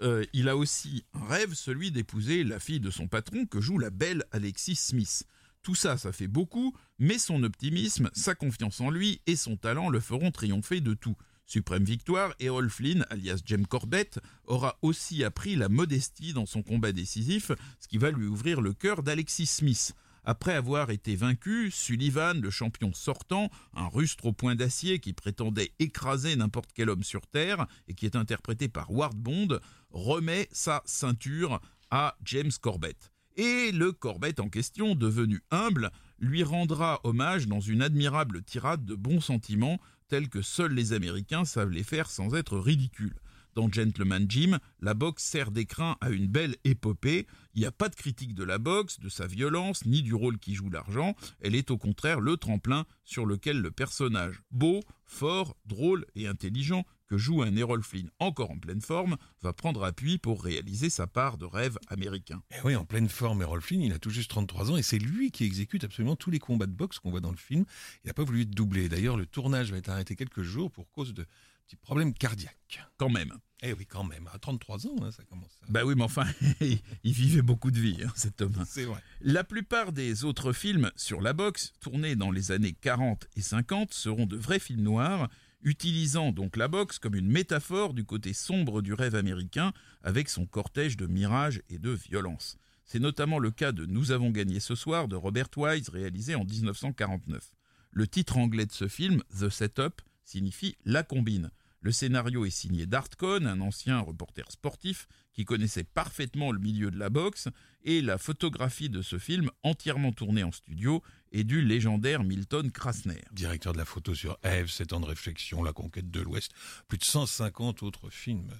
Euh, 0.03 0.25
il 0.33 0.49
a 0.49 0.57
aussi 0.57 1.05
un 1.13 1.25
rêve, 1.27 1.55
celui 1.55 1.91
d'épouser 1.91 2.45
la 2.45 2.59
fille 2.59 2.81
de 2.81 2.91
son 2.91 3.07
patron 3.07 3.47
que 3.47 3.61
joue 3.61 3.79
la 3.79 3.91
belle 3.91 4.25
Alexis 4.33 4.77
Smith. 4.77 5.25
Tout 5.63 5.75
ça, 5.75 5.99
ça 5.99 6.11
fait 6.13 6.27
beaucoup, 6.27 6.75
mais 6.99 7.19
son 7.19 7.43
optimisme, 7.43 8.11
sa 8.15 8.35
confiance 8.35 8.81
en 8.81 8.91
lui 8.91 9.21
et 9.27 9.37
son 9.37 9.57
talent 9.57 9.91
le 9.91 10.01
feront 10.01 10.31
triompher 10.31 10.81
de 10.81 10.95
tout. 10.95 11.17
Suprême 11.45 11.85
victoire, 11.85 12.33
Errol 12.39 12.71
Flynn, 12.71 13.05
alias 13.11 13.43
James 13.45 13.67
Corbett, 13.67 14.21
aura 14.47 14.79
aussi 14.83 15.25
appris 15.25 15.57
la 15.57 15.69
modestie 15.69 16.33
dans 16.33 16.47
son 16.47 16.63
combat 16.63 16.93
décisif, 16.93 17.51
ce 17.79 17.89
qui 17.89 17.99
va 17.99 18.11
lui 18.11 18.27
ouvrir 18.27 18.61
le 18.61 18.73
cœur 18.73 19.03
d'Alexis 19.03 19.47
Smith. 19.47 19.95
Après 20.25 20.55
avoir 20.55 20.91
été 20.91 21.17
vaincu, 21.17 21.71
Sullivan, 21.71 22.41
le 22.41 22.51
champion 22.51 22.93
sortant, 22.93 23.51
un 23.75 23.89
rustre 23.89 24.27
au 24.27 24.33
point 24.33 24.55
d'acier 24.55 24.99
qui 24.99 25.13
prétendait 25.13 25.73
écraser 25.79 26.37
n'importe 26.37 26.71
quel 26.75 26.91
homme 26.91 27.05
sur 27.05 27.27
Terre 27.27 27.67
et 27.89 27.95
qui 27.95 28.07
est 28.07 28.17
interprété 28.17 28.69
par 28.69 28.91
Ward 28.91 29.17
Bond, 29.17 29.59
remet 29.91 30.49
sa 30.53 30.83
ceinture 30.85 31.61
à 31.91 32.17
James 32.25 32.53
Corbett. 32.61 33.13
Et 33.37 33.73
le 33.73 33.93
Corbett 33.93 34.41
en 34.41 34.49
question, 34.49 34.95
devenu 34.95 35.41
humble, 35.51 35.91
lui 36.19 36.43
rendra 36.43 37.01
hommage 37.05 37.47
dans 37.47 37.61
une 37.61 37.81
admirable 37.81 38.43
tirade 38.43 38.85
de 38.85 38.95
bons 38.95 39.21
sentiments 39.21 39.81
tels 40.09 40.29
que 40.29 40.43
seuls 40.43 40.75
les 40.75 40.93
Américains 40.93 41.45
savent 41.45 41.71
les 41.71 41.85
faire 41.85 42.11
sans 42.11 42.35
être 42.35 42.59
ridicules. 42.59 43.19
Dans 43.55 43.71
Gentleman 43.71 44.27
Jim, 44.29 44.59
la 44.81 44.95
boxe 44.95 45.25
sert 45.25 45.51
d'écrin 45.51 45.97
à 46.01 46.11
une 46.11 46.27
belle 46.27 46.57
épopée. 46.65 47.27
Il 47.55 47.61
n'y 47.61 47.67
a 47.67 47.73
pas 47.73 47.89
de 47.89 47.97
critique 47.97 48.35
de 48.35 48.45
la 48.45 48.59
boxe, 48.59 49.01
de 49.01 49.09
sa 49.09 49.27
violence, 49.27 49.85
ni 49.85 50.03
du 50.03 50.15
rôle 50.15 50.39
qui 50.39 50.55
joue 50.55 50.71
l'argent. 50.71 51.17
Elle 51.41 51.55
est 51.55 51.71
au 51.71 51.79
contraire 51.79 52.21
le 52.21 52.37
tremplin 52.37 52.87
sur 53.05 53.27
lequel 53.27 53.61
le 53.61 53.71
personnage 53.71 54.43
beau, 54.51 54.81
fort, 55.05 55.57
drôle 55.67 56.07
et 56.15 56.29
intelligent 56.29 56.85
que 57.11 57.19
joue 57.19 57.43
un 57.43 57.57
Errol 57.57 57.83
Flynn 57.83 58.09
encore 58.21 58.53
en 58.53 58.59
pleine 58.59 58.81
forme 58.81 59.17
va 59.43 59.53
prendre 59.53 59.83
appui 59.83 60.19
pour 60.19 60.45
réaliser 60.45 60.91
sa 60.91 61.09
part 61.09 61.39
de 61.39 61.45
rêve 61.45 61.77
américain. 61.89 62.41
Et 62.53 62.61
oui, 62.65 62.77
en 62.77 62.85
pleine 62.85 63.09
forme, 63.09 63.43
Errol 63.43 63.61
Flynn, 63.61 63.83
il 63.83 63.93
a 63.93 63.99
tout 63.99 64.11
juste 64.11 64.31
33 64.31 64.71
ans 64.71 64.77
et 64.77 64.83
c'est 64.83 64.99
lui 64.99 65.33
qui 65.33 65.45
exécute 65.45 65.83
absolument 65.83 66.15
tous 66.15 66.31
les 66.31 66.39
combats 66.39 66.67
de 66.67 66.73
boxe 66.73 67.01
qu'on 67.01 67.11
voit 67.11 67.21
dans 67.21 67.33
le 67.33 67.37
film. 67.37 67.65
Il 68.05 68.07
n'a 68.07 68.15
pas 68.15 68.23
voulu 68.23 68.43
être 68.43 68.51
doublé. 68.51 68.89
D'ailleurs, 68.89 69.17
le 69.17 69.27
tournage 69.27 69.73
va 69.73 69.79
être 69.79 69.89
arrêté 69.89 70.15
quelques 70.15 70.43
jours 70.43 70.71
pour 70.71 70.89
cause 70.93 71.13
de 71.13 71.27
petits 71.71 71.77
problèmes 71.77 72.15
cardiaques. 72.15 72.81
Quand 72.97 73.09
même. 73.09 73.33
Eh 73.63 73.73
oui, 73.75 73.87
quand 73.87 74.03
même. 74.03 74.29
À 74.33 74.39
33 74.39 74.87
ans, 74.89 74.97
hein, 75.03 75.13
ça 75.13 75.23
commence. 75.25 75.57
À... 75.63 75.67
Bah 75.71 75.85
oui, 75.85 75.95
mais 75.97 76.03
enfin, 76.03 76.27
il 76.61 77.13
vivait 77.13 77.43
beaucoup 77.43 77.71
de 77.71 77.79
vie, 77.79 77.99
hein, 78.05 78.13
cet 78.17 78.41
homme. 78.41 78.65
C'est 78.67 78.85
vrai. 78.85 79.01
La 79.21 79.45
plupart 79.45 79.93
des 79.93 80.25
autres 80.25 80.53
films 80.53 80.91
sur 80.97 81.21
la 81.21 81.33
boxe, 81.33 81.73
tournés 81.81 82.17
dans 82.17 82.33
les 82.33 82.51
années 82.51 82.73
40 82.73 83.29
et 83.37 83.43
50, 83.43 83.93
seront 83.93 84.27
de 84.27 84.37
vrais 84.37 84.59
films 84.59 84.83
noirs 84.83 85.29
utilisant 85.63 86.33
donc 86.33 86.57
la 86.57 86.69
boxe 86.69 86.99
comme 86.99 87.15
une 87.15 87.31
métaphore 87.31 87.93
du 87.93 88.05
côté 88.05 88.33
sombre 88.33 88.81
du 88.81 88.95
rêve 88.95 89.15
américain 89.15 89.73
avec 90.03 90.31
son 90.31 90.47
cortège 90.47 90.97
de 90.97 91.07
mirages 91.07 91.63
et 91.69 91.79
de 91.79 91.91
violence. 91.91 92.57
C'est 92.87 92.99
notamment 92.99 93.39
le 93.39 93.51
cas 93.51 93.71
de 93.71 93.85
Nous 93.85 94.11
avons 94.11 94.31
gagné 94.31 94.59
ce 94.59 94.75
soir 94.75 95.07
de 95.07 95.17
Robert 95.17 95.51
Wise 95.57 95.91
réalisé 95.91 96.35
en 96.35 96.45
1949. 96.45 97.53
Le 97.93 98.07
titre 98.09 98.39
anglais 98.39 98.67
de 98.67 98.73
ce 98.73 98.89
film, 98.89 99.23
The 99.39 99.51
Setup, 99.51 100.01
signifie 100.25 100.77
La 100.85 101.03
combine. 101.03 101.51
Le 101.83 101.93
scénario 101.93 102.45
est 102.45 102.51
signé 102.51 102.85
d'Art 102.85 103.09
Cohn, 103.17 103.47
un 103.47 103.61
ancien 103.63 104.01
reporter 104.01 104.51
sportif 104.53 105.09
qui 105.33 105.47
connaissait 105.47 105.85
parfaitement 105.85 106.53
le 106.53 106.59
milieu 106.59 106.91
de 106.91 106.99
la 106.99 107.09
boxe, 107.09 107.49
et 107.85 108.03
la 108.03 108.19
photographie 108.19 108.91
de 108.91 109.01
ce 109.01 109.19
film, 109.19 109.51
entièrement 109.63 110.13
tournée 110.13 110.43
en 110.45 110.53
studio, 110.53 111.03
est 111.33 111.45
du 111.45 111.63
légendaire 111.63 112.23
Milton 112.23 112.71
Krasner. 112.71 113.23
Directeur 113.33 113.73
de 113.73 113.79
la 113.79 113.87
photo 113.87 114.15
sur 114.15 114.39
Eve, 114.43 114.69
7 114.69 114.93
ans 114.93 115.01
de 115.01 115.07
réflexion, 115.07 115.63
La 115.63 115.73
conquête 115.73 116.11
de 116.11 116.21
l'Ouest, 116.21 116.53
plus 116.87 116.99
de 116.99 117.05
150 117.05 117.83
autres 117.83 118.11
films. 118.11 118.53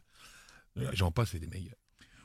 J'en 0.95 1.11
passe 1.11 1.35
et 1.35 1.41
des 1.41 1.47
meilleurs. 1.47 1.77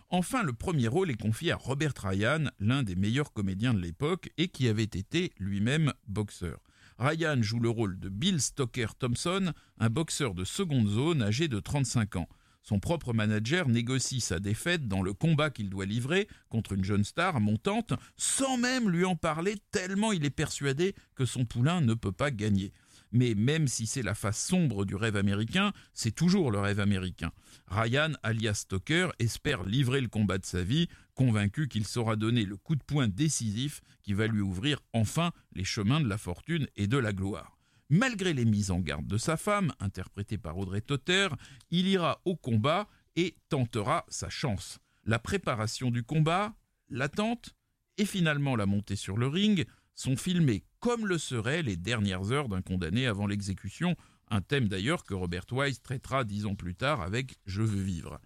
Enfin, 0.10 0.44
le 0.44 0.54
premier 0.54 0.88
rôle 0.88 1.10
est 1.10 1.22
confié 1.22 1.52
à 1.52 1.58
Robert 1.58 1.94
Ryan, 2.02 2.46
l'un 2.60 2.84
des 2.84 2.96
meilleurs 2.96 3.34
comédiens 3.34 3.74
de 3.74 3.82
l'époque 3.82 4.30
et 4.38 4.48
qui 4.48 4.70
avait 4.70 4.84
été 4.84 5.34
lui-même 5.40 5.92
boxeur. 6.08 6.60
Ryan 6.98 7.42
joue 7.42 7.60
le 7.60 7.70
rôle 7.70 8.00
de 8.00 8.10
Bill 8.10 8.42
Stoker 8.42 8.96
Thompson, 8.98 9.52
un 9.80 9.90
boxeur 9.90 10.34
de 10.34 10.46
seconde 10.46 10.88
zone 10.88 11.22
âgé 11.22 11.48
de 11.48 11.60
35 11.60 12.16
ans. 12.16 12.30
Son 12.64 12.80
propre 12.80 13.14
manager 13.14 13.68
négocie 13.68 14.22
sa 14.22 14.40
défaite 14.40 14.88
dans 14.88 15.04
le 15.04 15.14
combat 15.14 15.52
qu'il 15.52 15.70
doit 15.70 15.86
livrer 15.86 16.28
contre 16.50 16.72
une 16.72 16.84
jeune 16.84 17.04
star 17.04 17.40
montante 17.40 17.94
sans 18.18 18.58
même 18.58 18.90
lui 18.90 19.06
en 19.06 19.16
parler 19.16 19.56
tellement 19.72 20.12
il 20.14 20.25
est 20.25 20.32
persuadé 20.32 20.96
que 21.16 21.25
son 21.25 21.46
poulain 21.46 21.82
ne 21.82 21.94
peut 21.94 22.12
pas 22.12 22.32
gagner. 22.32 22.74
Mais 23.12 23.36
même 23.36 23.68
si 23.68 23.86
c'est 23.86 24.02
la 24.02 24.16
face 24.16 24.44
sombre 24.44 24.84
du 24.84 24.96
rêve 24.96 25.16
américain, 25.16 25.74
c'est 25.94 26.16
toujours 26.16 26.50
le 26.50 26.60
rêve 26.60 26.80
américain. 26.80 27.32
Ryan, 27.68 28.14
alias 28.24 28.56
Stoker, 28.56 29.10
espère 29.20 29.64
livrer 29.64 30.02
le 30.02 30.08
combat 30.08 30.38
de 30.38 30.46
sa 30.46 30.64
vie, 30.64 30.90
convaincu 31.15 31.67
qu'il 31.67 31.88
saura 31.88 32.15
donner 32.15 32.45
le 32.45 32.57
coup 32.57 32.75
de 32.75 32.84
poing 32.84 33.07
décisif 33.07 33.81
qui 34.03 34.13
va 34.13 34.27
lui 34.27 34.41
ouvrir 34.41 34.81
enfin 34.93 35.31
les 35.53 35.63
chemins 35.63 36.01
de 36.01 36.07
la 36.07 36.17
fortune 36.17 36.67
et 36.75 36.88
de 36.88 36.98
la 36.98 37.13
gloire. 37.13 37.57
Malgré 37.89 38.34
les 38.34 38.45
mises 38.45 38.72
en 38.72 38.79
garde 38.79 39.07
de 39.07 39.17
sa 39.17 39.38
femme, 39.38 39.74
interprétée 39.79 40.38
par 40.38 40.57
Audrey 40.57 40.81
Totter, 40.81 41.27
il 41.72 41.88
ira 41.88 42.22
au 42.25 42.36
combat 42.36 42.88
et 43.15 43.36
tentera 43.50 44.05
sa 44.10 44.29
chance. 44.29 44.79
La 45.05 45.19
préparation 45.19 45.91
du 45.91 46.03
combat, 46.03 46.55
l'attente 46.89 47.55
et 47.98 48.05
finalement 48.05 48.55
la 48.55 48.65
montée 48.65 48.95
sur 48.95 49.17
le 49.17 49.27
ring 49.27 49.65
sont 49.93 50.17
filmés 50.17 50.65
comme 50.79 51.07
le 51.07 51.17
seraient 51.17 51.63
les 51.63 51.77
dernières 51.77 52.31
heures 52.31 52.48
d'un 52.48 52.62
condamné 52.62 53.07
avant 53.07 53.25
l'exécution, 53.25 53.95
un 54.29 54.41
thème 54.41 54.67
d'ailleurs 54.67 55.03
que 55.03 55.13
Robert 55.13 55.45
Wise 55.51 55.81
traitera 55.81 56.24
dix 56.24 56.45
ans 56.45 56.53
plus 56.53 56.75
tard 56.75 57.01
avec 57.01 57.38
Je 57.45 57.63
veux 57.63 57.81
vivre 57.81 58.19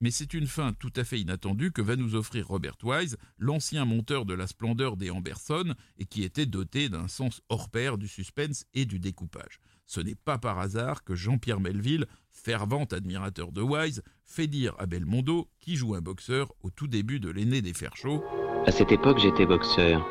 mais 0.00 0.10
c'est 0.10 0.34
une 0.34 0.46
fin 0.46 0.72
tout 0.72 0.92
à 0.96 1.04
fait 1.04 1.20
inattendue 1.20 1.72
que 1.72 1.82
va 1.82 1.96
nous 1.96 2.14
offrir 2.14 2.48
Robert 2.48 2.76
Wise, 2.82 3.16
l'ancien 3.38 3.84
monteur 3.84 4.26
de 4.26 4.34
la 4.34 4.46
splendeur 4.46 4.96
des 4.96 5.10
Amberson 5.10 5.74
et 5.98 6.04
qui 6.04 6.22
était 6.22 6.46
doté 6.46 6.88
d'un 6.88 7.08
sens 7.08 7.40
hors 7.48 7.70
pair 7.70 7.98
du 7.98 8.08
suspense 8.08 8.64
et 8.74 8.84
du 8.84 8.98
découpage. 8.98 9.58
Ce 9.86 10.00
n'est 10.00 10.16
pas 10.16 10.38
par 10.38 10.58
hasard 10.58 11.04
que 11.04 11.14
Jean-Pierre 11.14 11.60
Melville, 11.60 12.06
fervent 12.30 12.84
admirateur 12.84 13.52
de 13.52 13.62
Wise, 13.62 14.02
fait 14.24 14.48
dire 14.48 14.74
à 14.78 14.86
Belmondo, 14.86 15.48
qui 15.60 15.76
joue 15.76 15.94
un 15.94 16.00
boxeur 16.00 16.52
au 16.62 16.70
tout 16.70 16.88
début 16.88 17.20
de 17.20 17.30
l'aîné 17.30 17.62
des 17.62 17.72
fers 17.72 17.96
chauds. 17.96 18.24
À 18.66 18.72
cette 18.72 18.90
époque, 18.90 19.18
j'étais 19.20 19.46
boxeur, 19.46 20.04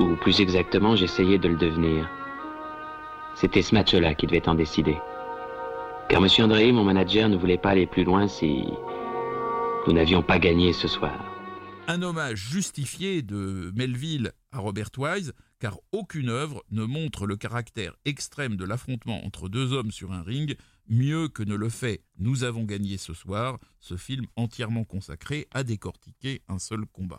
ou 0.00 0.16
plus 0.16 0.40
exactement, 0.40 0.96
j'essayais 0.96 1.38
de 1.38 1.48
le 1.48 1.56
devenir. 1.56 2.10
C'était 3.36 3.62
ce 3.62 3.74
match-là 3.74 4.14
qui 4.14 4.26
devait 4.26 4.48
en 4.48 4.54
décider. 4.54 4.96
Car 6.08 6.22
M. 6.22 6.28
André, 6.44 6.72
mon 6.72 6.84
manager, 6.84 7.28
ne 7.28 7.36
voulait 7.36 7.58
pas 7.58 7.70
aller 7.70 7.86
plus 7.86 8.04
loin 8.04 8.28
si 8.28 8.64
nous 9.86 9.92
n'avions 9.92 10.22
pas 10.22 10.38
gagné 10.38 10.72
ce 10.72 10.88
soir. 10.88 11.32
Un 11.88 12.02
hommage 12.02 12.50
justifié 12.50 13.22
de 13.22 13.72
Melville 13.76 14.32
à 14.50 14.58
Robert 14.58 14.90
Wise, 14.98 15.32
car 15.60 15.78
aucune 15.92 16.28
œuvre 16.28 16.64
ne 16.70 16.84
montre 16.84 17.26
le 17.26 17.36
caractère 17.36 17.94
extrême 18.04 18.56
de 18.56 18.64
l'affrontement 18.64 19.24
entre 19.24 19.48
deux 19.48 19.72
hommes 19.72 19.92
sur 19.92 20.12
un 20.12 20.22
ring 20.22 20.56
mieux 20.88 21.28
que 21.28 21.42
ne 21.42 21.54
le 21.54 21.68
fait 21.68 22.02
Nous 22.18 22.44
avons 22.44 22.64
gagné 22.64 22.96
ce 22.96 23.14
soir, 23.14 23.58
ce 23.80 23.96
film 23.96 24.26
entièrement 24.36 24.84
consacré 24.84 25.46
à 25.52 25.62
décortiquer 25.62 26.42
un 26.48 26.58
seul 26.58 26.86
combat. 26.86 27.16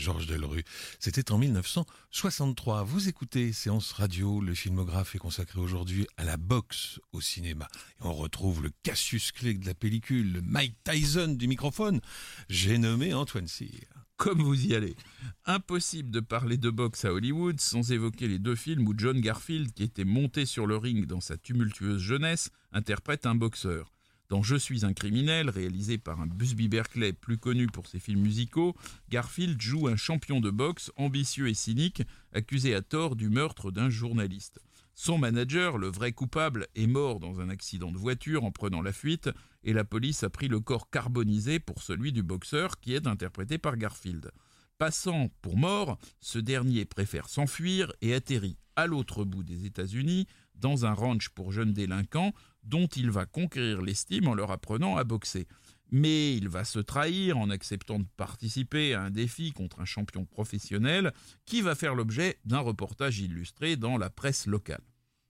Georges 0.00 0.26
Delru. 0.26 0.64
C'était 0.98 1.30
en 1.30 1.38
1963. 1.38 2.84
Vous 2.84 3.08
écoutez 3.08 3.52
Séance 3.52 3.92
Radio, 3.92 4.40
le 4.40 4.54
filmographe 4.54 5.14
est 5.14 5.18
consacré 5.18 5.60
aujourd'hui 5.60 6.06
à 6.16 6.24
la 6.24 6.38
boxe 6.38 6.98
au 7.12 7.20
cinéma. 7.20 7.68
On 8.00 8.14
retrouve 8.14 8.62
le 8.62 8.70
Cassius 8.82 9.30
Clay 9.30 9.54
de 9.54 9.66
la 9.66 9.74
pellicule, 9.74 10.32
le 10.32 10.40
Mike 10.40 10.76
Tyson 10.84 11.34
du 11.38 11.46
microphone. 11.46 12.00
J'ai 12.48 12.78
nommé 12.78 13.12
Antoine 13.12 13.46
Cyr. 13.46 13.86
Comme 14.16 14.42
vous 14.42 14.66
y 14.66 14.74
allez. 14.74 14.96
Impossible 15.44 16.10
de 16.10 16.20
parler 16.20 16.56
de 16.56 16.70
boxe 16.70 17.04
à 17.04 17.12
Hollywood 17.12 17.60
sans 17.60 17.92
évoquer 17.92 18.26
les 18.26 18.38
deux 18.38 18.56
films 18.56 18.88
où 18.88 18.94
John 18.96 19.20
Garfield, 19.20 19.72
qui 19.72 19.82
était 19.82 20.04
monté 20.04 20.46
sur 20.46 20.66
le 20.66 20.76
ring 20.76 21.06
dans 21.06 21.20
sa 21.20 21.36
tumultueuse 21.36 22.02
jeunesse, 22.02 22.50
interprète 22.72 23.26
un 23.26 23.34
boxeur. 23.34 23.92
Dans 24.30 24.44
Je 24.44 24.54
suis 24.54 24.86
un 24.86 24.92
criminel, 24.92 25.50
réalisé 25.50 25.98
par 25.98 26.20
un 26.20 26.28
Busby 26.28 26.68
Berkeley 26.68 27.12
plus 27.12 27.36
connu 27.36 27.66
pour 27.66 27.88
ses 27.88 27.98
films 27.98 28.20
musicaux, 28.20 28.76
Garfield 29.08 29.60
joue 29.60 29.88
un 29.88 29.96
champion 29.96 30.40
de 30.40 30.50
boxe 30.50 30.92
ambitieux 30.96 31.48
et 31.48 31.54
cynique, 31.54 32.04
accusé 32.32 32.76
à 32.76 32.80
tort 32.80 33.16
du 33.16 33.28
meurtre 33.28 33.72
d'un 33.72 33.90
journaliste. 33.90 34.60
Son 34.94 35.18
manager, 35.18 35.78
le 35.78 35.88
vrai 35.88 36.12
coupable, 36.12 36.68
est 36.76 36.86
mort 36.86 37.18
dans 37.18 37.40
un 37.40 37.48
accident 37.48 37.90
de 37.90 37.98
voiture 37.98 38.44
en 38.44 38.52
prenant 38.52 38.82
la 38.82 38.92
fuite, 38.92 39.28
et 39.64 39.72
la 39.72 39.82
police 39.82 40.22
a 40.22 40.30
pris 40.30 40.46
le 40.46 40.60
corps 40.60 40.90
carbonisé 40.90 41.58
pour 41.58 41.82
celui 41.82 42.12
du 42.12 42.22
boxeur 42.22 42.78
qui 42.78 42.94
est 42.94 43.08
interprété 43.08 43.58
par 43.58 43.76
Garfield. 43.76 44.30
Passant 44.78 45.28
pour 45.42 45.56
mort, 45.56 45.98
ce 46.20 46.38
dernier 46.38 46.84
préfère 46.84 47.28
s'enfuir 47.28 47.92
et 48.00 48.14
atterrit 48.14 48.58
à 48.76 48.86
l'autre 48.86 49.24
bout 49.24 49.42
des 49.42 49.66
États-Unis, 49.66 50.28
dans 50.54 50.86
un 50.86 50.92
ranch 50.92 51.30
pour 51.30 51.52
jeunes 51.52 51.72
délinquants, 51.72 52.32
dont 52.62 52.86
il 52.86 53.10
va 53.10 53.26
conquérir 53.26 53.82
l'estime 53.82 54.28
en 54.28 54.34
leur 54.34 54.50
apprenant 54.50 54.96
à 54.96 55.04
boxer. 55.04 55.46
Mais 55.92 56.36
il 56.36 56.48
va 56.48 56.64
se 56.64 56.78
trahir 56.78 57.36
en 57.36 57.50
acceptant 57.50 57.98
de 57.98 58.06
participer 58.16 58.94
à 58.94 59.02
un 59.02 59.10
défi 59.10 59.52
contre 59.52 59.80
un 59.80 59.84
champion 59.84 60.24
professionnel 60.24 61.12
qui 61.46 61.62
va 61.62 61.74
faire 61.74 61.94
l'objet 61.94 62.38
d'un 62.44 62.60
reportage 62.60 63.18
illustré 63.18 63.76
dans 63.76 63.98
la 63.98 64.08
presse 64.08 64.46
locale. 64.46 64.84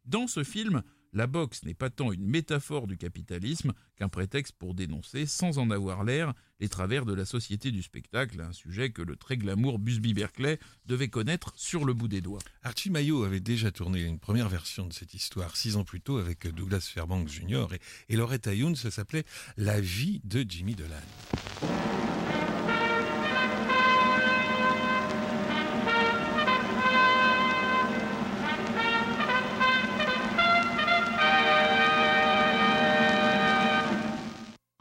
Dans 0.05 0.27
ce 0.27 0.45
film, 0.45 0.83
la 1.13 1.27
boxe 1.27 1.65
n'est 1.65 1.75
pas 1.75 1.91
tant 1.91 2.13
une 2.13 2.25
métaphore 2.25 2.87
du 2.87 2.97
capitalisme 2.97 3.73
qu'un 3.97 4.09
prétexte 4.09 4.55
pour 4.59 4.75
dénoncer, 4.75 5.27
sans 5.27 5.59
en 5.59 5.71
avoir 5.71 6.05
l'air, 6.05 6.35
les 6.61 6.69
travers 6.69 7.05
de 7.05 7.15
la 7.15 7.25
société 7.25 7.71
du 7.71 7.83
spectacle, 7.83 8.41
un 8.41 8.53
sujet 8.53 8.91
que 8.91 9.03
le 9.03 9.17
très 9.17 9.37
glamour 9.37 9.79
Busby 9.79 10.15
Berkeley 10.15 10.59
devait 10.87 11.09
connaître 11.09 11.53
sur 11.57 11.85
le 11.85 11.95
bout 11.95 12.09
des 12.09 12.21
doigts. 12.21 12.41
Archie 12.63 12.91
Mayo 12.91 13.25
avait 13.25 13.41
déjà 13.41 13.71
tourné 13.73 14.03
une 14.03 14.19
première 14.19 14.49
version 14.49 14.87
de 14.87 14.93
cette 14.93 15.15
histoire 15.15 15.57
six 15.57 15.77
ans 15.77 15.85
plus 15.85 16.01
tôt 16.01 16.19
avec 16.19 16.47
Douglas 16.47 16.89
Fairbanks 16.93 17.29
Jr. 17.29 17.67
et, 17.73 18.13
et 18.13 18.17
Loretta 18.17 18.55
Youn, 18.55 18.77
ça 18.77 18.91
s'appelait 18.91 19.25
La 19.57 19.81
vie 19.81 20.21
de 20.25 20.45
Jimmy 20.49 20.75
Dolan. 20.75 22.20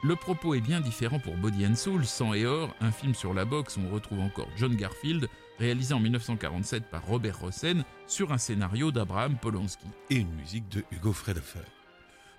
Le 0.02 0.16
propos 0.16 0.54
est 0.54 0.62
bien 0.62 0.80
différent 0.80 1.18
pour 1.18 1.36
Body 1.36 1.66
and 1.66 1.74
Soul, 1.74 2.06
Sang 2.06 2.32
et 2.32 2.46
Or, 2.46 2.74
un 2.80 2.90
film 2.90 3.14
sur 3.14 3.34
la 3.34 3.44
boxe 3.44 3.76
où 3.76 3.80
on 3.80 3.94
retrouve 3.94 4.20
encore 4.20 4.48
John 4.56 4.74
Garfield, 4.74 5.28
réalisé 5.58 5.92
en 5.92 6.00
1947 6.00 6.84
par 6.90 7.04
Robert 7.06 7.38
Rossen 7.38 7.84
sur 8.06 8.32
un 8.32 8.38
scénario 8.38 8.92
d'Abraham 8.92 9.36
Polanski. 9.36 9.86
Et 10.08 10.16
une 10.16 10.32
musique 10.32 10.70
de 10.70 10.84
Hugo 10.90 11.12
Fredefer. 11.12 11.66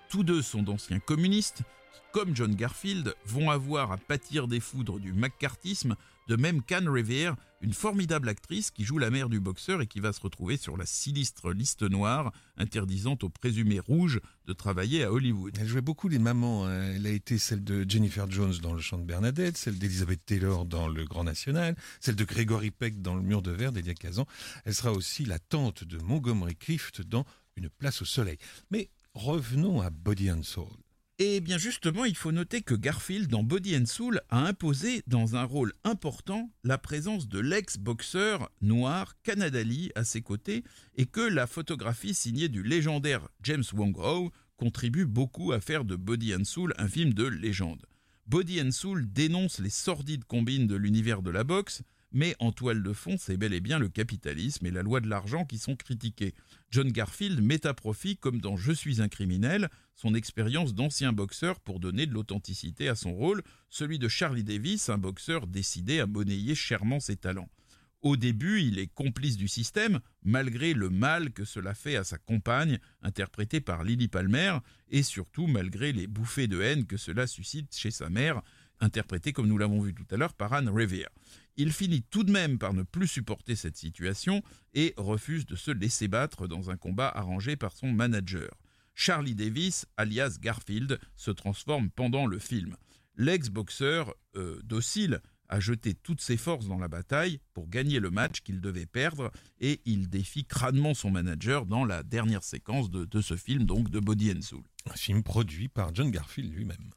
Tous 0.08 0.24
deux 0.24 0.42
sont 0.42 0.64
d'anciens 0.64 0.98
communistes, 0.98 1.62
comme 2.10 2.34
John 2.34 2.52
Garfield, 2.52 3.14
vont 3.26 3.48
avoir 3.48 3.92
à 3.92 3.96
pâtir 3.96 4.48
des 4.48 4.58
foudres 4.58 4.98
du 4.98 5.12
McCarthyisme, 5.12 5.94
de 6.28 6.36
même 6.36 6.62
qu'Anne 6.62 6.88
Revere, 6.88 7.36
une 7.60 7.72
formidable 7.72 8.28
actrice 8.28 8.70
qui 8.70 8.84
joue 8.84 8.98
la 8.98 9.10
mère 9.10 9.28
du 9.28 9.38
boxeur 9.38 9.80
et 9.80 9.86
qui 9.86 10.00
va 10.00 10.12
se 10.12 10.20
retrouver 10.20 10.56
sur 10.56 10.76
la 10.76 10.84
sinistre 10.84 11.52
liste 11.52 11.82
noire 11.82 12.32
interdisant 12.56 13.16
aux 13.22 13.28
présumés 13.28 13.78
rouges 13.78 14.20
de 14.46 14.52
travailler 14.52 15.04
à 15.04 15.12
Hollywood. 15.12 15.56
Elle 15.60 15.68
jouait 15.68 15.80
beaucoup 15.80 16.08
les 16.08 16.18
mamans. 16.18 16.66
hein. 16.66 16.92
Elle 16.94 17.06
a 17.06 17.10
été 17.10 17.38
celle 17.38 17.62
de 17.62 17.88
Jennifer 17.88 18.28
Jones 18.30 18.54
dans 18.62 18.74
Le 18.74 18.80
Chant 18.80 18.98
de 18.98 19.04
Bernadette, 19.04 19.56
celle 19.56 19.78
d'Elizabeth 19.78 20.24
Taylor 20.26 20.64
dans 20.64 20.88
Le 20.88 21.04
Grand 21.04 21.24
National, 21.24 21.76
celle 22.00 22.16
de 22.16 22.24
Gregory 22.24 22.72
Peck 22.72 23.00
dans 23.00 23.14
Le 23.14 23.22
Mur 23.22 23.42
de 23.42 23.52
Verre 23.52 23.72
d'Elia 23.72 23.94
Kazan. 23.94 24.26
Elle 24.64 24.74
sera 24.74 24.92
aussi 24.92 25.24
la 25.24 25.38
tante 25.38 25.84
de 25.84 25.98
Montgomery 25.98 26.56
Clift 26.56 27.02
dans 27.02 27.24
Une 27.56 27.68
place 27.68 28.02
au 28.02 28.06
soleil. 28.06 28.38
Mais 28.70 28.90
revenons 29.14 29.80
à 29.82 29.90
Body 29.90 30.30
and 30.32 30.42
Soul. 30.42 30.81
Et 31.24 31.38
bien 31.38 31.56
justement, 31.56 32.04
il 32.04 32.16
faut 32.16 32.32
noter 32.32 32.62
que 32.62 32.74
Garfield 32.74 33.30
dans 33.30 33.44
Body 33.44 33.76
and 33.76 33.86
Soul 33.86 34.20
a 34.28 34.44
imposé 34.44 35.04
dans 35.06 35.36
un 35.36 35.44
rôle 35.44 35.72
important 35.84 36.50
la 36.64 36.78
présence 36.78 37.28
de 37.28 37.38
l'ex-boxeur 37.38 38.50
noir 38.60 39.14
Canada 39.22 39.62
Lee 39.62 39.92
à 39.94 40.02
ses 40.02 40.20
côtés 40.20 40.64
et 40.96 41.06
que 41.06 41.20
la 41.20 41.46
photographie 41.46 42.12
signée 42.12 42.48
du 42.48 42.64
légendaire 42.64 43.28
James 43.44 43.62
Wong 43.72 43.96
Ho 43.98 44.32
contribue 44.56 45.06
beaucoup 45.06 45.52
à 45.52 45.60
faire 45.60 45.84
de 45.84 45.94
Body 45.94 46.34
and 46.34 46.44
Soul 46.44 46.74
un 46.76 46.88
film 46.88 47.14
de 47.14 47.28
légende. 47.28 47.86
Body 48.26 48.60
and 48.60 48.72
Soul 48.72 49.06
dénonce 49.06 49.60
les 49.60 49.70
sordides 49.70 50.24
combines 50.24 50.66
de 50.66 50.74
l'univers 50.74 51.22
de 51.22 51.30
la 51.30 51.44
boxe, 51.44 51.82
mais 52.12 52.36
en 52.38 52.52
toile 52.52 52.82
de 52.82 52.92
fond, 52.92 53.16
c'est 53.18 53.36
bel 53.36 53.52
et 53.52 53.60
bien 53.60 53.78
le 53.78 53.88
capitalisme 53.88 54.66
et 54.66 54.70
la 54.70 54.82
loi 54.82 55.00
de 55.00 55.08
l'argent 55.08 55.44
qui 55.44 55.58
sont 55.58 55.76
critiqués. 55.76 56.34
John 56.70 56.90
Garfield 56.90 57.40
met 57.42 57.66
à 57.66 57.74
profit, 57.74 58.16
comme 58.16 58.40
dans 58.40 58.56
Je 58.56 58.72
suis 58.72 59.00
un 59.00 59.08
criminel, 59.08 59.68
son 59.94 60.14
expérience 60.14 60.74
d'ancien 60.74 61.12
boxeur 61.12 61.60
pour 61.60 61.80
donner 61.80 62.06
de 62.06 62.12
l'authenticité 62.12 62.88
à 62.88 62.94
son 62.94 63.12
rôle, 63.12 63.42
celui 63.70 63.98
de 63.98 64.08
Charlie 64.08 64.44
Davis, 64.44 64.88
un 64.88 64.98
boxeur 64.98 65.46
décidé 65.46 66.00
à 66.00 66.06
monnayer 66.06 66.54
chèrement 66.54 67.00
ses 67.00 67.16
talents. 67.16 67.48
Au 68.02 68.16
début, 68.16 68.60
il 68.62 68.80
est 68.80 68.88
complice 68.88 69.36
du 69.36 69.46
système, 69.46 70.00
malgré 70.24 70.74
le 70.74 70.90
mal 70.90 71.30
que 71.30 71.44
cela 71.44 71.72
fait 71.72 71.94
à 71.94 72.02
sa 72.02 72.18
compagne, 72.18 72.80
interprétée 73.00 73.60
par 73.60 73.84
Lily 73.84 74.08
Palmer, 74.08 74.58
et 74.90 75.04
surtout 75.04 75.46
malgré 75.46 75.92
les 75.92 76.08
bouffées 76.08 76.48
de 76.48 76.60
haine 76.60 76.84
que 76.84 76.96
cela 76.96 77.28
suscite 77.28 77.72
chez 77.76 77.92
sa 77.92 78.10
mère, 78.10 78.42
interprétée 78.80 79.32
comme 79.32 79.46
nous 79.46 79.58
l'avons 79.58 79.80
vu 79.80 79.94
tout 79.94 80.06
à 80.10 80.16
l'heure 80.16 80.34
par 80.34 80.52
Anne 80.52 80.68
Revere. 80.68 81.10
Il 81.56 81.72
finit 81.72 82.02
tout 82.02 82.24
de 82.24 82.32
même 82.32 82.58
par 82.58 82.72
ne 82.72 82.82
plus 82.82 83.08
supporter 83.08 83.56
cette 83.56 83.76
situation 83.76 84.42
et 84.74 84.94
refuse 84.96 85.46
de 85.46 85.56
se 85.56 85.70
laisser 85.70 86.08
battre 86.08 86.46
dans 86.46 86.70
un 86.70 86.76
combat 86.76 87.08
arrangé 87.08 87.56
par 87.56 87.72
son 87.72 87.92
manager. 87.92 88.50
Charlie 88.94 89.34
Davis, 89.34 89.86
alias 89.96 90.38
Garfield, 90.40 90.98
se 91.16 91.30
transforme 91.30 91.90
pendant 91.90 92.26
le 92.26 92.38
film. 92.38 92.76
L'ex-boxeur, 93.16 94.14
euh, 94.36 94.60
docile, 94.64 95.20
a 95.48 95.60
jeté 95.60 95.92
toutes 95.92 96.22
ses 96.22 96.38
forces 96.38 96.66
dans 96.66 96.78
la 96.78 96.88
bataille 96.88 97.38
pour 97.52 97.68
gagner 97.68 98.00
le 98.00 98.10
match 98.10 98.40
qu'il 98.40 98.62
devait 98.62 98.86
perdre 98.86 99.30
et 99.60 99.82
il 99.84 100.08
défie 100.08 100.46
crânement 100.46 100.94
son 100.94 101.10
manager 101.10 101.66
dans 101.66 101.84
la 101.84 102.02
dernière 102.02 102.42
séquence 102.42 102.90
de, 102.90 103.04
de 103.04 103.20
ce 103.20 103.36
film, 103.36 103.66
donc 103.66 103.90
de 103.90 104.00
Body 104.00 104.32
and 104.32 104.40
Soul. 104.40 104.62
Un 104.90 104.94
film 104.94 105.22
produit 105.22 105.68
par 105.68 105.94
John 105.94 106.10
Garfield 106.10 106.54
lui-même. 106.54 106.90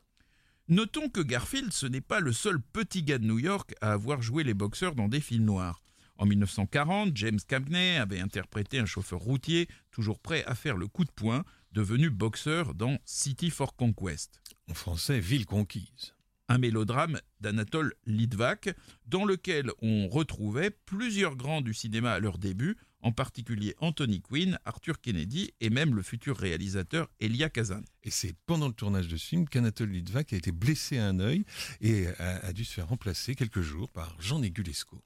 Notons 0.68 1.10
que 1.10 1.22
Garfield, 1.22 1.72
ce 1.72 1.86
n'est 1.86 2.02
pas 2.02 2.20
le 2.20 2.32
seul 2.32 2.60
petit 2.60 3.04
gars 3.04 3.20
de 3.20 3.26
New 3.26 3.38
York 3.38 3.76
à 3.82 3.92
avoir 3.92 4.24
joué 4.24 4.44
les 4.44 4.56
boxeurs 4.56 4.96
dans 4.96 5.08
des 5.08 5.22
films 5.22 5.46
noirs. 5.46 5.84
En 6.18 6.26
1940, 6.26 7.16
James 7.16 7.40
Cagney 7.48 7.98
avait 7.98 8.20
interprété 8.20 8.80
un 8.80 8.88
chauffeur 8.88 9.20
routier 9.20 9.68
toujours 9.92 10.20
prêt 10.20 10.44
à 10.46 10.56
faire 10.56 10.76
le 10.76 10.88
coup 10.88 11.06
de 11.06 11.12
poing, 11.12 11.44
devenu 11.72 12.10
boxeur 12.10 12.74
dans 12.74 12.98
City 13.06 13.52
for 13.52 13.76
Conquest. 13.76 14.42
En 14.68 14.74
français, 14.74 15.20
Ville 15.20 15.46
conquise. 15.46 16.16
Un 16.48 16.60
mélodrame 16.60 17.20
d'Anatole 17.42 17.94
Litvak, 18.06 18.76
dans 19.08 19.26
lequel 19.26 19.72
on 19.82 20.08
retrouvait 20.08 20.70
plusieurs 20.70 21.36
grands 21.36 21.62
du 21.62 21.74
cinéma 21.74 22.14
à 22.14 22.20
leur 22.20 22.38
début, 22.38 22.78
en 23.02 23.12
particulier 23.12 23.76
Anthony 23.80 24.22
Quinn, 24.22 24.60
Arthur 24.66 25.02
Kennedy 25.02 25.52
et 25.60 25.70
même 25.70 25.96
le 25.96 26.04
futur 26.04 26.38
réalisateur 26.38 27.10
Elia 27.20 27.50
Kazan. 27.50 27.82
Et 28.04 28.12
c'est 28.12 28.36
pendant 28.46 28.68
le 28.68 28.74
tournage 28.74 29.08
de 29.08 29.18
ce 29.18 29.26
film 29.26 29.48
qu'Anatole 29.48 29.90
Litvak 29.90 30.34
a 30.34 30.38
été 30.38 30.52
blessé 30.52 30.98
à 30.98 31.08
un 31.08 31.20
œil 31.20 31.46
et 31.82 32.08
a, 32.20 32.46
a 32.46 32.54
dû 32.54 32.64
se 32.64 32.74
faire 32.74 32.88
remplacer 32.88 33.36
quelques 33.36 33.62
jours 33.62 33.90
par 33.90 34.16
Jean 34.20 34.40
Negulesco. 34.40 35.02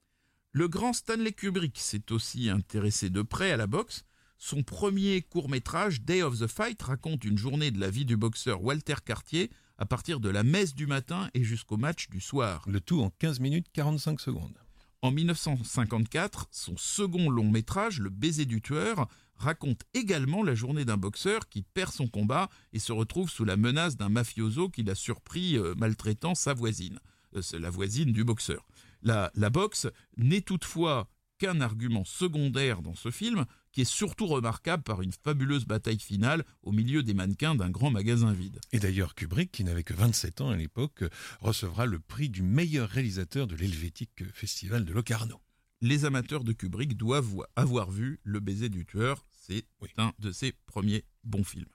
Le 0.52 0.68
grand 0.68 0.94
Stanley 0.94 1.32
Kubrick 1.32 1.78
s'est 1.78 2.12
aussi 2.12 2.50
intéressé 2.50 3.10
de 3.10 3.22
près 3.22 3.52
à 3.52 3.58
la 3.58 3.68
boxe. 3.68 4.04
Son 4.38 4.64
premier 4.64 5.22
court-métrage, 5.22 6.02
Day 6.02 6.22
of 6.22 6.40
the 6.40 6.48
Fight, 6.48 6.82
raconte 6.82 7.24
une 7.26 7.38
journée 7.38 7.72
de 7.72 7.80
la 7.80 7.90
vie 7.90 8.06
du 8.06 8.18
boxeur 8.18 8.64
Walter 8.64 8.96
Cartier 9.06 9.52
à 9.80 9.86
partir 9.86 10.20
de 10.20 10.30
la 10.30 10.44
messe 10.44 10.76
du 10.76 10.86
matin 10.86 11.30
et 11.34 11.44
jusqu'au 11.44 11.78
match 11.78 12.10
du 12.10 12.20
soir. 12.20 12.64
Le 12.68 12.82
tout 12.82 13.02
en 13.02 13.10
15 13.18 13.40
minutes 13.40 13.68
45 13.74 14.20
secondes. 14.20 14.58
En 15.02 15.12
1954, 15.12 16.50
son 16.52 16.76
second 16.76 17.30
long 17.30 17.50
métrage, 17.50 18.02
Le 18.02 18.10
baiser 18.10 18.46
du 18.46 18.62
tueur, 18.62 19.08
raconte 19.38 19.84
également 19.94 20.44
la 20.44 20.54
journée 20.54 20.84
d'un 20.84 20.98
boxeur 20.98 21.48
qui 21.48 21.62
perd 21.62 21.94
son 21.94 22.10
combat 22.10 22.50
et 22.74 22.80
se 22.80 22.92
retrouve 22.92 23.30
sous 23.30 23.46
la 23.46 23.56
menace 23.56 23.96
d'un 23.96 24.10
mafioso 24.10 24.68
qui 24.68 24.84
l'a 24.84 24.96
surpris 24.96 25.58
euh, 25.58 25.74
maltraitant 25.78 26.36
sa 26.36 26.54
voisine. 26.54 27.00
Euh, 27.38 27.42
c'est 27.42 27.60
la 27.60 27.70
voisine 27.70 28.12
du 28.12 28.26
boxeur. 28.26 28.68
La, 29.02 29.32
la 29.36 29.50
boxe 29.50 29.88
n'est 30.18 30.42
toutefois 30.42 31.10
qu'un 31.38 31.62
argument 31.62 32.04
secondaire 32.04 32.82
dans 32.82 32.96
ce 32.96 33.12
film, 33.12 33.46
qui 33.72 33.82
est 33.82 33.86
surtout 33.86 34.28
remarquable 34.28 34.84
par 34.84 35.02
une 35.02 35.12
fabuleuse 35.12 35.66
bataille 35.66 36.00
finale 36.00 36.44
au 36.64 36.72
milieu 36.72 37.04
des 37.04 37.14
mannequins 37.14 37.56
d'un 37.56 37.70
grand 37.70 37.92
magasin 37.92 38.34
vide. 38.34 38.60
Et 38.72 38.80
d'ailleurs, 38.80 39.16
Kubrick, 39.16 39.52
qui 39.52 39.64
n'avait 39.64 39.84
que 39.84 39.94
27 39.94 40.42
ans 40.42 40.50
à 40.50 40.56
l'époque, 40.56 41.04
recevra 41.40 41.86
le 41.86 42.00
prix 42.00 42.30
du 42.30 42.42
meilleur 42.42 42.90
réalisateur 42.90 43.48
de 43.48 43.56
l'Helvétique 43.56 44.24
Festival 44.34 44.86
de 44.86 44.94
Locarno. 44.94 45.42
Les 45.82 46.04
amateurs 46.04 46.44
de 46.44 46.52
Kubrick 46.52 46.98
doivent 46.98 47.46
avoir 47.56 47.90
vu 47.90 48.20
Le 48.24 48.40
baiser 48.40 48.70
du 48.70 48.86
tueur, 48.86 49.26
c'est 49.32 49.66
un 49.98 50.14
de 50.20 50.32
ses 50.32 50.54
premiers 50.66 51.06
bons 51.24 51.46
films. 51.46 51.70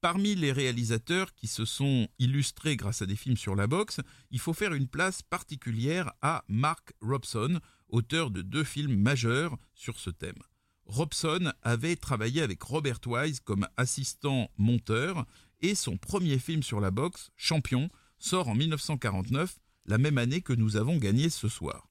Parmi 0.00 0.34
les 0.34 0.50
réalisateurs 0.50 1.32
qui 1.34 1.46
se 1.46 1.64
sont 1.64 2.08
illustrés 2.18 2.76
grâce 2.76 3.02
à 3.02 3.06
des 3.06 3.14
films 3.14 3.36
sur 3.36 3.54
la 3.54 3.68
boxe, 3.68 4.00
il 4.32 4.40
faut 4.40 4.52
faire 4.52 4.74
une 4.74 4.88
place 4.88 5.22
particulière 5.22 6.12
à 6.22 6.44
Mark 6.48 6.92
Robson, 7.00 7.60
auteur 7.88 8.30
de 8.30 8.42
deux 8.42 8.64
films 8.64 8.96
majeurs 8.96 9.56
sur 9.74 10.00
ce 10.00 10.10
thème. 10.10 10.42
Robson 10.86 11.52
avait 11.62 11.96
travaillé 11.96 12.42
avec 12.42 12.62
Robert 12.62 13.00
Wise 13.06 13.40
comme 13.40 13.66
assistant 13.76 14.50
monteur 14.58 15.26
et 15.60 15.74
son 15.74 15.96
premier 15.96 16.38
film 16.38 16.62
sur 16.62 16.80
la 16.80 16.90
boxe, 16.90 17.30
Champion, 17.36 17.88
sort 18.18 18.48
en 18.48 18.54
1949, 18.54 19.58
la 19.86 19.98
même 19.98 20.18
année 20.18 20.40
que 20.40 20.52
nous 20.52 20.76
avons 20.76 20.96
gagné 20.96 21.30
ce 21.30 21.48
soir. 21.48 21.88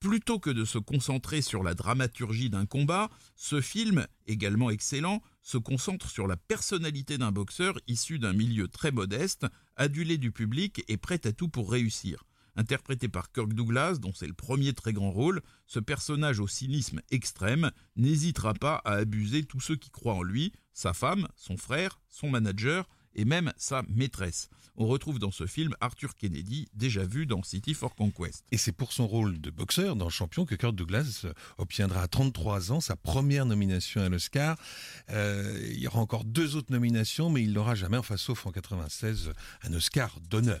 Plutôt 0.00 0.38
que 0.38 0.48
de 0.48 0.64
se 0.64 0.78
concentrer 0.78 1.42
sur 1.42 1.62
la 1.62 1.74
dramaturgie 1.74 2.48
d'un 2.48 2.64
combat, 2.64 3.10
ce 3.36 3.60
film, 3.60 4.06
également 4.26 4.70
excellent, 4.70 5.22
se 5.42 5.58
concentre 5.58 6.08
sur 6.08 6.26
la 6.26 6.38
personnalité 6.38 7.18
d'un 7.18 7.32
boxeur 7.32 7.78
issu 7.86 8.18
d'un 8.18 8.32
milieu 8.32 8.66
très 8.66 8.92
modeste, 8.92 9.46
adulé 9.76 10.16
du 10.16 10.32
public 10.32 10.82
et 10.88 10.96
prêt 10.96 11.20
à 11.26 11.32
tout 11.32 11.48
pour 11.48 11.70
réussir. 11.70 12.24
Interprété 12.56 13.08
par 13.08 13.32
Kirk 13.32 13.52
Douglas, 13.52 13.98
dont 13.98 14.12
c'est 14.14 14.26
le 14.26 14.34
premier 14.34 14.72
très 14.72 14.92
grand 14.92 15.10
rôle, 15.10 15.42
ce 15.66 15.78
personnage 15.78 16.40
au 16.40 16.48
cynisme 16.48 17.00
extrême 17.10 17.70
n'hésitera 17.96 18.54
pas 18.54 18.80
à 18.84 18.94
abuser 18.94 19.44
tous 19.44 19.60
ceux 19.60 19.76
qui 19.76 19.90
croient 19.90 20.14
en 20.14 20.22
lui, 20.22 20.52
sa 20.72 20.92
femme, 20.92 21.28
son 21.36 21.56
frère, 21.56 22.00
son 22.08 22.28
manager 22.28 22.88
et 23.14 23.24
même 23.24 23.52
sa 23.56 23.82
maîtresse. 23.88 24.48
On 24.76 24.86
retrouve 24.86 25.18
dans 25.18 25.30
ce 25.30 25.46
film 25.46 25.74
Arthur 25.80 26.14
Kennedy, 26.14 26.68
déjà 26.74 27.04
vu 27.04 27.26
dans 27.26 27.42
City 27.42 27.74
for 27.74 27.94
Conquest. 27.94 28.44
Et 28.50 28.56
c'est 28.56 28.72
pour 28.72 28.92
son 28.92 29.06
rôle 29.06 29.40
de 29.40 29.50
boxeur 29.50 29.96
dans 29.96 30.08
Champion 30.08 30.46
que 30.46 30.54
Kirk 30.54 30.74
Douglas 30.74 31.26
obtiendra 31.58 32.02
à 32.02 32.08
33 32.08 32.72
ans 32.72 32.80
sa 32.80 32.96
première 32.96 33.46
nomination 33.46 34.00
à 34.00 34.08
l'Oscar. 34.08 34.56
Euh, 35.10 35.60
il 35.70 35.80
y 35.80 35.86
aura 35.86 36.00
encore 36.00 36.24
deux 36.24 36.56
autres 36.56 36.72
nominations, 36.72 37.30
mais 37.30 37.42
il 37.42 37.52
n'aura 37.52 37.74
jamais, 37.74 37.96
enfin 37.96 38.16
sauf 38.16 38.46
en 38.46 38.52
96, 38.52 39.32
un 39.64 39.72
Oscar 39.74 40.18
d'honneur. 40.20 40.60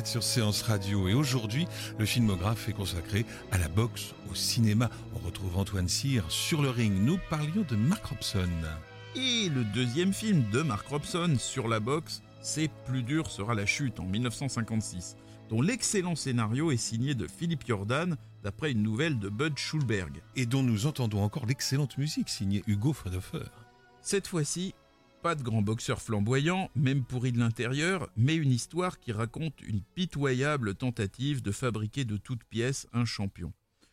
êtes 0.00 0.06
sur 0.06 0.22
Séance 0.22 0.62
Radio 0.62 1.08
et 1.08 1.14
aujourd'hui, 1.14 1.68
le 1.98 2.06
filmographe 2.06 2.70
est 2.70 2.72
consacré 2.72 3.26
à 3.52 3.58
la 3.58 3.68
boxe 3.68 4.14
au 4.30 4.34
cinéma. 4.34 4.88
On 5.14 5.18
retrouve 5.26 5.58
Antoine 5.58 5.88
Cyr 5.88 6.24
sur 6.30 6.62
le 6.62 6.70
ring. 6.70 6.94
Nous 7.04 7.18
parlions 7.28 7.66
de 7.68 7.76
Mark 7.76 8.06
Robson. 8.06 8.48
Et 9.14 9.50
le 9.50 9.62
deuxième 9.62 10.14
film 10.14 10.42
de 10.52 10.62
Mark 10.62 10.88
Robson 10.88 11.36
sur 11.38 11.68
la 11.68 11.80
boxe, 11.80 12.22
c'est 12.40 12.70
Plus 12.86 13.02
dur 13.02 13.30
sera 13.30 13.54
la 13.54 13.66
chute 13.66 14.00
en 14.00 14.04
1956, 14.04 15.16
dont 15.50 15.60
l'excellent 15.60 16.16
scénario 16.16 16.70
est 16.70 16.78
signé 16.78 17.14
de 17.14 17.26
Philippe 17.26 17.66
Jordan 17.66 18.16
d'après 18.42 18.72
une 18.72 18.82
nouvelle 18.82 19.18
de 19.18 19.28
Bud 19.28 19.58
Schulberg. 19.58 20.22
Et 20.34 20.46
dont 20.46 20.62
nous 20.62 20.86
entendons 20.86 21.22
encore 21.22 21.44
l'excellente 21.44 21.98
musique 21.98 22.30
signée 22.30 22.64
Hugo 22.66 22.94
Fredhofer. 22.94 23.50
Cette 24.00 24.28
fois-ci, 24.28 24.74
pas 25.20 25.34
de 25.34 25.42
grand 25.42 25.62
boxeur 25.62 26.00
flamboyant, 26.00 26.70
même 26.74 27.04
pourri 27.04 27.32
de 27.32 27.38
l'intérieur, 27.38 28.08
mais 28.16 28.36
une 28.36 28.50
histoire 28.50 28.98
qui 28.98 29.12
raconte 29.12 29.60
une 29.62 29.82
pitoyable 29.82 30.74
tentative 30.74 31.42
de 31.42 31.52
fabriquer 31.52 32.04
de 32.04 32.16
toutes 32.16 32.44
pièces 32.44 32.86
un 32.92 33.04
champion. 33.04 33.52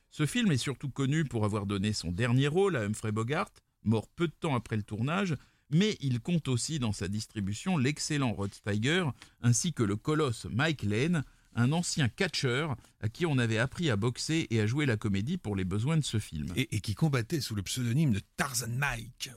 Ce 0.10 0.26
film 0.26 0.52
est 0.52 0.58
surtout 0.58 0.90
connu 0.90 1.26
pour 1.26 1.46
avoir 1.46 1.66
donné 1.66 1.94
son 1.94 2.12
dernier 2.12 2.48
rôle 2.48 2.76
à 2.78 2.82
Humphrey 2.82 3.12
Bogart, 3.12 3.52
mort 3.84 4.08
peu 4.08 4.28
de 4.28 4.34
temps 4.40 4.56
après 4.56 4.78
le 4.78 4.84
tournage, 4.84 5.36
mais 5.70 5.98
il 6.00 6.22
compte 6.22 6.48
aussi 6.48 6.80
dans 6.80 6.94
sa 6.94 7.08
distribution 7.08 7.78
l'excellent 7.78 8.32
Rod 8.32 8.54
Steiger 8.54 9.06
ainsi 9.42 9.74
que 9.74 9.84
le 9.84 9.98
colosse 9.98 10.48
Mike 10.50 10.84
Lane, 10.84 11.24
un 11.56 11.72
ancien 11.74 12.08
catcheur 12.08 12.78
à 13.02 13.10
qui 13.10 13.26
on 13.26 13.38
avait 13.38 13.58
appris 13.58 13.90
à 13.90 13.98
boxer 13.98 14.48
et 14.50 14.62
à 14.62 14.66
jouer 14.66 14.86
la 14.86 14.96
comédie 14.96 15.38
pour 15.38 15.56
les 15.56 15.66
besoins 15.66 15.98
de 15.98 16.04
ce 16.04 16.20
film. 16.20 16.48
Et, 16.56 16.76
et 16.76 16.80
qui 16.80 16.96
combattait 16.96 17.42
sous 17.42 17.56
le 17.56 17.64
pseudonyme 17.64 18.14
de 18.14 18.22
Tarzan 18.38 18.72
Mike. 18.78 19.32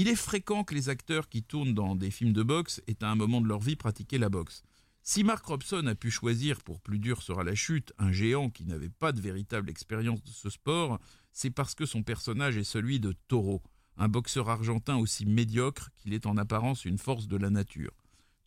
Il 0.00 0.06
est 0.06 0.14
fréquent 0.14 0.62
que 0.62 0.76
les 0.76 0.90
acteurs 0.90 1.28
qui 1.28 1.42
tournent 1.42 1.74
dans 1.74 1.96
des 1.96 2.12
films 2.12 2.32
de 2.32 2.44
boxe 2.44 2.80
aient 2.86 3.02
à 3.02 3.10
un 3.10 3.16
moment 3.16 3.40
de 3.40 3.48
leur 3.48 3.58
vie 3.58 3.74
pratiqué 3.74 4.16
la 4.16 4.28
boxe. 4.28 4.62
Si 5.02 5.24
Mark 5.24 5.44
Robson 5.44 5.84
a 5.88 5.96
pu 5.96 6.12
choisir 6.12 6.62
pour 6.62 6.80
plus 6.80 7.00
dur 7.00 7.20
sera 7.20 7.42
la 7.42 7.56
chute 7.56 7.92
un 7.98 8.12
géant 8.12 8.48
qui 8.48 8.64
n'avait 8.64 8.90
pas 8.90 9.10
de 9.10 9.20
véritable 9.20 9.68
expérience 9.68 10.22
de 10.22 10.30
ce 10.30 10.50
sport, 10.50 11.00
c'est 11.32 11.50
parce 11.50 11.74
que 11.74 11.84
son 11.84 12.04
personnage 12.04 12.56
est 12.56 12.62
celui 12.62 13.00
de 13.00 13.12
Toro, 13.26 13.60
un 13.96 14.06
boxeur 14.06 14.48
argentin 14.48 14.98
aussi 14.98 15.26
médiocre 15.26 15.90
qu'il 15.96 16.14
est 16.14 16.26
en 16.26 16.36
apparence 16.36 16.84
une 16.84 16.98
force 16.98 17.26
de 17.26 17.36
la 17.36 17.50
nature. 17.50 17.90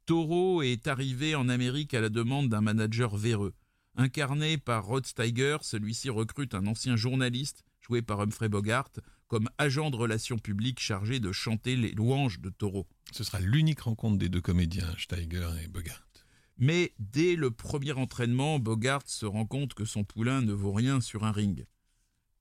Toro 0.06 0.62
est 0.62 0.88
arrivé 0.88 1.36
en 1.36 1.50
Amérique 1.50 1.94
à 1.94 2.00
la 2.00 2.08
demande 2.08 2.48
d'un 2.48 2.62
manager 2.62 3.18
véreux. 3.18 3.54
Incarné 3.98 4.58
par 4.58 4.86
Rod 4.86 5.06
Steiger, 5.06 5.58
celui-ci 5.64 6.10
recrute 6.10 6.56
un 6.56 6.66
ancien 6.66 6.96
journaliste, 6.96 7.66
joué 7.82 8.02
par 8.02 8.22
Humphrey 8.22 8.48
Bogart, 8.48 8.92
comme 9.32 9.50
agent 9.58 9.91
de 9.91 9.96
relations 9.96 10.38
publiques 10.38 10.82
chargé 10.82 11.22
de 11.22 11.32
chanter 11.32 11.78
les 11.78 11.94
louanges 11.94 12.41
de 12.41 12.50
Taureau. 12.50 12.86
Ce 13.13 13.24
sera 13.24 13.39
l'unique 13.39 13.80
rencontre 13.80 14.17
des 14.17 14.28
deux 14.28 14.41
comédiens, 14.41 14.94
Steiger 14.98 15.48
et 15.63 15.70
Bogart. 15.70 16.06
Mais 16.58 16.91
dès 17.00 17.38
le 17.38 17.50
premier 17.50 17.94
entraînement, 17.94 18.60
Bogart 18.60 19.04
se 19.06 19.26
rend 19.26 19.46
compte 19.46 19.74
que 19.74 19.86
son 19.86 20.04
poulain 20.04 20.41
ne 20.41 20.52
vaut 20.52 20.74
rien 20.74 21.00
sur 21.00 21.24
un 21.24 21.32
ring. 21.32 21.65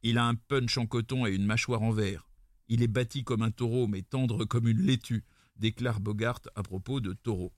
Il 0.03 0.18
a 0.18 0.24
un 0.24 0.35
punch 0.35 0.79
en 0.79 0.87
coton 0.87 1.26
et 1.26 1.31
une 1.33 1.46
mâchoire 1.46 1.83
en 1.83 1.92
verre. 1.92 2.29
Il 2.66 2.83
est 2.83 2.88
bâti 2.88 3.22
comme 3.22 3.42
un 3.42 3.53
taureau, 3.53 3.87
mais 3.87 4.03
tendre 4.03 4.44
comme 4.44 4.66
une 4.66 4.83
laitue, 4.83 5.22
déclare 5.55 6.00
Bogart 6.00 6.40
à 6.57 6.64
propos 6.64 6.98
de 6.98 7.12
Taureau. 7.12 7.53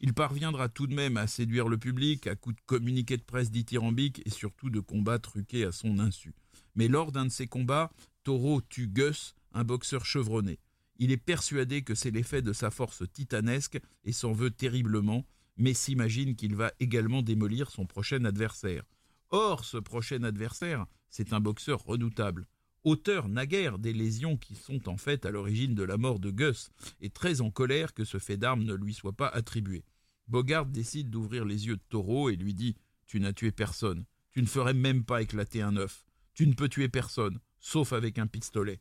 Il 0.00 0.12
parviendra 0.12 0.68
tout 0.68 0.88
de 0.88 0.94
même 0.94 1.18
à 1.18 1.28
séduire 1.28 1.68
le 1.68 1.78
public 1.78 2.26
à 2.26 2.34
coups 2.34 2.56
de 2.56 2.62
communiqués 2.66 3.16
de 3.16 3.22
presse 3.22 3.52
dithyrambiques 3.52 4.22
et 4.26 4.30
surtout 4.30 4.70
de 4.70 4.80
combats 4.80 5.20
truqués 5.20 5.64
à 5.64 5.70
son 5.70 6.00
insu. 6.00 6.34
Mais 6.74 6.88
lors 6.88 7.12
d'un 7.12 7.26
de 7.26 7.30
ces 7.30 7.46
combats, 7.46 7.90
Taureau 8.24 8.60
tue 8.60 8.88
Gus, 8.88 9.34
un 9.52 9.64
boxeur 9.64 10.04
chevronné. 10.04 10.58
Il 10.98 11.10
est 11.10 11.16
persuadé 11.16 11.82
que 11.82 11.94
c'est 11.94 12.10
l'effet 12.10 12.42
de 12.42 12.52
sa 12.52 12.70
force 12.70 13.02
titanesque 13.12 13.80
et 14.04 14.12
s'en 14.12 14.32
veut 14.32 14.50
terriblement, 14.50 15.26
mais 15.56 15.74
s'imagine 15.74 16.36
qu'il 16.36 16.54
va 16.54 16.72
également 16.80 17.22
démolir 17.22 17.70
son 17.70 17.86
prochain 17.86 18.24
adversaire. 18.24 18.84
Or, 19.30 19.64
ce 19.64 19.78
prochain 19.78 20.22
adversaire, 20.22 20.86
c'est 21.08 21.32
un 21.32 21.40
boxeur 21.40 21.84
redoutable, 21.84 22.46
auteur 22.84 23.28
naguère 23.28 23.78
des 23.78 23.92
lésions 23.92 24.36
qui 24.36 24.54
sont 24.54 24.88
en 24.88 24.96
fait 24.96 25.26
à 25.26 25.30
l'origine 25.30 25.74
de 25.74 25.82
la 25.82 25.96
mort 25.96 26.18
de 26.18 26.30
Gus, 26.30 26.70
et 27.00 27.10
très 27.10 27.40
en 27.40 27.50
colère 27.50 27.94
que 27.94 28.04
ce 28.04 28.18
fait 28.18 28.36
d'armes 28.36 28.64
ne 28.64 28.74
lui 28.74 28.94
soit 28.94 29.12
pas 29.12 29.28
attribué. 29.28 29.84
Bogart 30.28 30.66
décide 30.66 31.10
d'ouvrir 31.10 31.44
les 31.44 31.66
yeux 31.66 31.76
de 31.76 31.82
Taureau 31.88 32.30
et 32.30 32.36
lui 32.36 32.54
dit 32.54 32.76
Tu 33.06 33.20
n'as 33.20 33.32
tué 33.32 33.52
personne, 33.52 34.04
tu 34.32 34.40
ne 34.40 34.46
ferais 34.46 34.74
même 34.74 35.04
pas 35.04 35.22
éclater 35.22 35.62
un 35.62 35.76
œuf, 35.76 36.04
tu 36.34 36.46
ne 36.46 36.54
peux 36.54 36.68
tuer 36.68 36.88
personne, 36.88 37.38
sauf 37.60 37.92
avec 37.92 38.18
un 38.18 38.26
pistolet. 38.26 38.80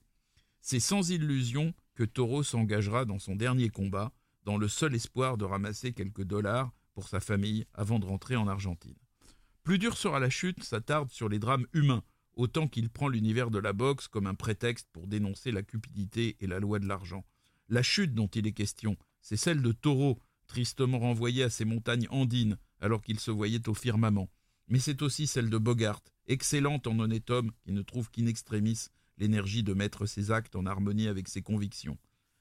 C'est 0.61 0.79
sans 0.79 1.09
illusion 1.09 1.73
que 1.95 2.03
Taureau 2.03 2.43
s'engagera 2.43 3.05
dans 3.05 3.19
son 3.19 3.35
dernier 3.35 3.69
combat, 3.69 4.11
dans 4.43 4.57
le 4.57 4.67
seul 4.67 4.95
espoir 4.95 5.37
de 5.37 5.45
ramasser 5.45 5.93
quelques 5.93 6.23
dollars 6.23 6.71
pour 6.93 7.07
sa 7.07 7.19
famille 7.19 7.65
avant 7.73 7.99
de 7.99 8.05
rentrer 8.05 8.35
en 8.35 8.47
Argentine. 8.47 8.97
Plus 9.63 9.77
dur 9.77 9.97
sera 9.97 10.19
la 10.19 10.29
chute, 10.29 10.63
s'attarde 10.63 11.11
sur 11.11 11.29
les 11.29 11.39
drames 11.39 11.67
humains, 11.73 12.03
autant 12.33 12.67
qu'il 12.67 12.89
prend 12.89 13.07
l'univers 13.07 13.51
de 13.51 13.59
la 13.59 13.73
boxe 13.73 14.07
comme 14.07 14.27
un 14.27 14.35
prétexte 14.35 14.87
pour 14.91 15.07
dénoncer 15.07 15.51
la 15.51 15.63
cupidité 15.63 16.37
et 16.39 16.47
la 16.47 16.59
loi 16.59 16.79
de 16.79 16.87
l'argent. 16.87 17.25
La 17.69 17.83
chute 17.83 18.13
dont 18.13 18.27
il 18.27 18.47
est 18.47 18.53
question, 18.53 18.97
c'est 19.21 19.37
celle 19.37 19.61
de 19.61 19.71
Taureau, 19.71 20.19
tristement 20.47 20.99
renvoyé 20.99 21.43
à 21.43 21.49
ses 21.49 21.65
montagnes 21.65 22.07
andines 22.09 22.57
alors 22.79 23.01
qu'il 23.01 23.19
se 23.19 23.31
voyait 23.31 23.69
au 23.69 23.73
firmament. 23.73 24.29
Mais 24.71 24.79
c'est 24.79 25.01
aussi 25.01 25.27
celle 25.27 25.49
de 25.49 25.57
Bogart, 25.57 26.01
excellente 26.27 26.87
en 26.87 26.97
honnête 26.97 27.29
homme 27.29 27.51
qui 27.61 27.73
ne 27.73 27.81
trouve 27.81 28.09
qu'in 28.09 28.25
extremis 28.25 28.87
l'énergie 29.17 29.63
de 29.63 29.73
mettre 29.73 30.05
ses 30.05 30.31
actes 30.31 30.55
en 30.55 30.65
harmonie 30.65 31.09
avec 31.09 31.27
ses 31.27 31.41
convictions. 31.41 31.97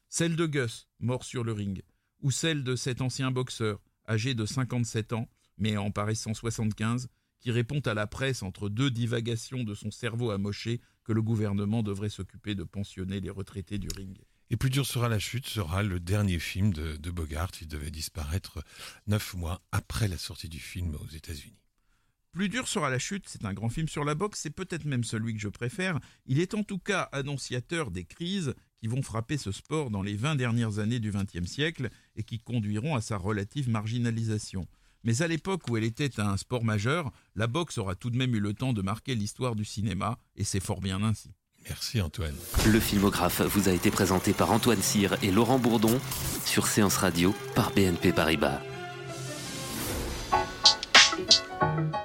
Celle 0.09 0.37
de 0.37 0.47
Gus, 0.47 0.89
mort 1.01 1.25
sur 1.25 1.43
le 1.43 1.53
ring, 1.53 1.83
ou 2.23 2.31
celle 2.31 2.63
de 2.63 2.77
cet 2.77 3.01
ancien 3.01 3.33
boxeur, 3.33 3.83
âgé 4.09 4.35
de 4.35 4.47
57 4.47 5.13
ans, 5.13 5.29
mais 5.59 5.77
en 5.77 5.91
paraissant 5.91 6.33
75, 6.33 7.09
qui 7.41 7.51
répond 7.51 7.81
à 7.81 7.95
la 7.95 8.07
presse 8.07 8.45
entre 8.45 8.69
deux 8.69 8.93
divagations 8.93 9.65
de 9.65 9.75
son 9.75 9.91
cerveau 9.91 10.31
amoché 10.31 10.81
que 11.03 11.13
le 11.13 11.23
gouvernement 11.23 11.83
devrait 11.83 12.11
s'occuper 12.11 12.55
de 12.55 12.63
pensionner 12.63 13.21
les 13.21 13.31
retraités 13.31 13.79
du 13.79 13.89
ring. 13.97 14.17
Et 14.51 14.57
Plus 14.57 14.71
dur 14.71 14.87
sera 14.87 15.09
la 15.09 15.19
chute 15.19 15.47
sera 15.47 15.83
le 15.83 15.99
dernier 15.99 16.39
film 16.39 16.73
de, 16.73 17.11
Bogart. 17.11 17.51
Il 17.61 17.69
devait 17.69 17.91
disparaître 17.91 18.63
neuf 19.07 19.35
mois 19.35 19.63
après 19.73 20.07
la 20.07 20.19
sortie 20.19 20.49
du 20.49 20.61
film 20.61 20.95
aux 20.95 21.09
États-Unis. 21.09 21.60
Plus 22.33 22.49
dur 22.49 22.69
sera 22.69 22.91
la 22.91 23.01
chute, 23.01 23.25
c'est 23.27 23.45
un 23.45 23.53
grand 23.53 23.69
film 23.69 23.89
sur 23.89 24.05
la 24.05 24.15
boxe, 24.15 24.41
c'est 24.41 24.55
peut-être 24.55 24.85
même 24.85 25.03
celui 25.03 25.35
que 25.35 25.41
je 25.41 25.49
préfère. 25.49 25.99
Il 26.27 26.39
est 26.39 26.55
en 26.55 26.63
tout 26.63 26.79
cas 26.79 27.09
annonciateur 27.11 27.91
des 27.91 28.05
crises 28.05 28.55
qui 28.79 28.87
vont 28.87 29.03
frapper 29.03 29.37
ce 29.37 29.51
sport 29.51 29.91
dans 29.91 30.03
les 30.03 30.15
20 30.15 30.37
dernières 30.37 30.79
années 30.79 31.01
du 31.01 31.11
XXe 31.11 31.51
siècle 31.51 31.91
et 32.15 32.23
qui 32.23 32.39
conduiront 32.39 32.95
à 32.95 33.01
sa 33.01 33.17
relative 33.17 33.69
marginalisation. 33.69 34.67
Mais 35.03 35.23
à 35.23 35.27
l'époque 35.27 35.69
où 35.69 35.77
elle 35.77 35.85
était 35.85 36.21
un 36.21 36.37
sport 36.37 36.63
majeur, 36.63 37.11
la 37.35 37.49
boxe 37.49 37.79
aura 37.79 37.97
tout 37.97 38.11
de 38.11 38.17
même 38.17 38.35
eu 38.35 38.41
le 38.41 38.55
temps 38.55 38.73
de 38.73 38.83
marquer 38.83 39.17
l'histoire 39.17 39.57
du 39.57 39.65
cinéma, 39.65 40.19
et 40.37 40.45
c'est 40.45 40.61
fort 40.61 40.81
bien 40.81 41.03
ainsi. 41.03 41.31
Merci 41.69 42.01
Antoine. 42.01 42.37
Le 42.67 42.81
filmographe 42.81 43.43
vous 43.43 43.69
a 43.69 43.73
été 43.73 43.91
présenté 43.91 44.33
par 44.33 44.53
Antoine 44.53 44.81
Cyr 44.81 45.17
et 45.23 45.31
Laurent 45.31 45.59
Bourdon 45.59 46.01
sur 46.45 46.67
Séance 46.67 46.97
Radio 46.97 47.35
par 47.55 47.73
BNP 47.73 48.13
Paribas. 48.13 48.63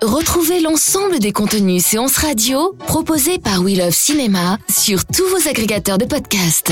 Retrouvez 0.06 0.60
l'ensemble 0.60 1.18
des 1.18 1.32
contenus 1.32 1.84
séances 1.84 2.18
radio 2.18 2.74
proposés 2.86 3.40
par 3.40 3.64
We 3.64 3.76
Love 3.76 3.90
Cinéma 3.90 4.60
sur 4.70 5.04
tous 5.04 5.28
vos 5.30 5.50
agrégateurs 5.50 5.98
de 5.98 6.06
podcasts. 6.06 6.72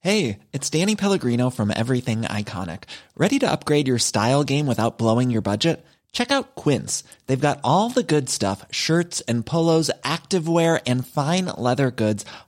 Hey, 0.00 0.38
it's 0.54 0.70
Danny 0.70 0.96
Pellegrino 0.96 1.50
from 1.50 1.70
Everything 1.70 2.22
Iconic. 2.22 2.84
Ready 3.18 3.38
to 3.40 3.46
upgrade 3.46 3.86
your 3.86 3.98
style 3.98 4.44
game 4.44 4.66
without 4.66 4.96
blowing 4.96 5.30
your 5.30 5.42
budget? 5.42 5.84
Check 6.14 6.30
out 6.30 6.54
Quince. 6.54 7.02
They've 7.26 7.38
got 7.38 7.58
all 7.62 7.90
the 7.90 8.04
good 8.04 8.30
stuff 8.30 8.64
shirts 8.70 9.20
and 9.28 9.44
polos, 9.44 9.90
activewear, 10.04 10.80
and 10.86 11.06
fine 11.06 11.46
leather 11.58 11.90
goods, 11.90 12.24